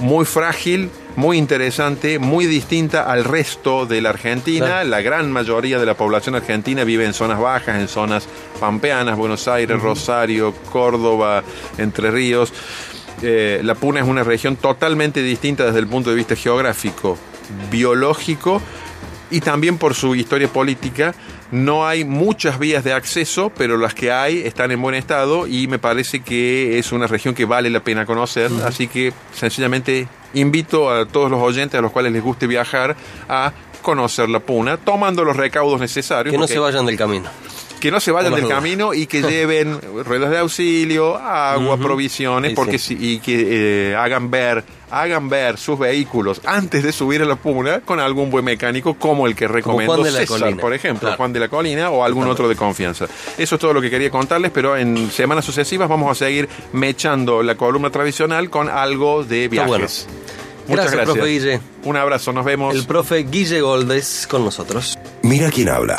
muy 0.00 0.24
frágil, 0.24 0.90
muy 1.18 1.36
interesante, 1.36 2.20
muy 2.20 2.46
distinta 2.46 3.10
al 3.10 3.24
resto 3.24 3.86
de 3.86 4.00
la 4.00 4.10
Argentina. 4.10 4.66
Claro. 4.66 4.88
La 4.88 5.00
gran 5.00 5.32
mayoría 5.32 5.80
de 5.80 5.84
la 5.84 5.94
población 5.94 6.36
argentina 6.36 6.84
vive 6.84 7.04
en 7.04 7.12
zonas 7.12 7.40
bajas, 7.40 7.80
en 7.80 7.88
zonas 7.88 8.28
pampeanas, 8.60 9.16
Buenos 9.16 9.48
Aires, 9.48 9.82
Rosario, 9.82 10.54
Córdoba, 10.70 11.42
Entre 11.76 12.12
Ríos. 12.12 12.52
Eh, 13.20 13.60
la 13.64 13.74
Puna 13.74 13.98
es 13.98 14.06
una 14.06 14.22
región 14.22 14.54
totalmente 14.54 15.20
distinta 15.20 15.66
desde 15.66 15.80
el 15.80 15.88
punto 15.88 16.10
de 16.10 16.14
vista 16.14 16.36
geográfico, 16.36 17.18
biológico 17.68 18.62
y 19.28 19.40
también 19.40 19.76
por 19.76 19.94
su 19.94 20.14
historia 20.14 20.46
política. 20.46 21.16
No 21.50 21.86
hay 21.86 22.04
muchas 22.04 22.58
vías 22.58 22.84
de 22.84 22.92
acceso, 22.92 23.50
pero 23.56 23.78
las 23.78 23.94
que 23.94 24.12
hay 24.12 24.40
están 24.40 24.70
en 24.70 24.82
buen 24.82 24.94
estado 24.94 25.46
y 25.46 25.66
me 25.66 25.78
parece 25.78 26.20
que 26.20 26.78
es 26.78 26.92
una 26.92 27.06
región 27.06 27.34
que 27.34 27.46
vale 27.46 27.70
la 27.70 27.80
pena 27.80 28.04
conocer. 28.04 28.50
Así 28.64 28.86
que 28.86 29.12
sencillamente 29.32 30.08
invito 30.34 30.90
a 30.90 31.06
todos 31.06 31.30
los 31.30 31.40
oyentes 31.40 31.78
a 31.78 31.82
los 31.82 31.90
cuales 31.90 32.12
les 32.12 32.22
guste 32.22 32.46
viajar 32.46 32.96
a 33.28 33.52
conocer 33.80 34.28
la 34.28 34.40
Puna, 34.40 34.76
tomando 34.76 35.24
los 35.24 35.36
recaudos 35.36 35.80
necesarios. 35.80 36.32
Que 36.32 36.38
no 36.38 36.46
se 36.46 36.58
vayan 36.58 36.84
del 36.84 36.98
camino. 36.98 37.30
Que 37.80 37.90
no 37.90 38.00
se 38.00 38.10
vayan 38.10 38.32
del 38.34 38.42
dudas. 38.44 38.56
camino 38.56 38.92
y 38.94 39.06
que 39.06 39.22
lleven 39.28 39.78
ruedas 40.04 40.30
de 40.30 40.38
auxilio, 40.38 41.16
agua, 41.16 41.76
provisiones, 41.78 42.50
Sí, 42.50 42.56
porque 42.56 42.78
sí. 42.78 42.96
si- 42.96 43.12
y 43.14 43.18
que 43.20 43.90
eh, 43.90 43.96
hagan 43.96 44.30
ver, 44.30 44.64
hagan 44.90 45.28
ver 45.28 45.58
sus 45.58 45.78
vehículos 45.78 46.40
antes 46.44 46.82
de 46.82 46.92
subir 46.92 47.22
a 47.22 47.24
la 47.24 47.36
puna 47.36 47.80
con 47.80 48.00
algún 48.00 48.30
buen 48.30 48.44
mecánico 48.44 48.94
como 48.94 49.26
el 49.26 49.34
que 49.34 49.46
recomendó 49.46 49.94
Juan 49.94 50.04
de 50.04 50.10
la 50.12 50.18
César, 50.20 50.40
Colina. 50.40 50.60
por 50.60 50.74
ejemplo, 50.74 51.00
Claro. 51.08 51.16
Juan 51.16 51.32
de 51.32 51.40
la 51.40 51.48
Colina 51.48 51.90
o 51.90 52.04
algún 52.04 52.26
otro 52.28 52.48
de 52.48 52.56
confianza. 52.56 53.06
Eso 53.36 53.54
es 53.56 53.60
todo 53.60 53.72
lo 53.72 53.80
que 53.80 53.90
quería 53.90 54.10
contarles, 54.10 54.50
pero 54.52 54.76
en 54.76 55.10
semanas 55.10 55.44
sucesivas 55.44 55.88
vamos 55.88 56.10
a 56.10 56.14
seguir 56.14 56.48
mechando 56.72 57.42
la 57.42 57.54
columna 57.56 57.90
tradicional 57.90 58.50
con 58.50 58.68
algo 58.68 59.24
de 59.24 59.48
viajes. 59.48 60.06
Muchas 60.66 60.90
Gracias, 60.90 60.94
gracias. 60.96 61.14
profe 61.16 61.30
Guille. 61.30 61.60
Un 61.84 61.96
abrazo, 61.96 62.32
nos 62.32 62.44
vemos. 62.44 62.74
El 62.74 62.84
profe 62.84 63.22
Guille 63.24 63.60
Goldes 63.62 64.26
con 64.30 64.44
nosotros. 64.44 64.98
Mira 65.22 65.50
quién 65.50 65.68
habla. 65.70 65.98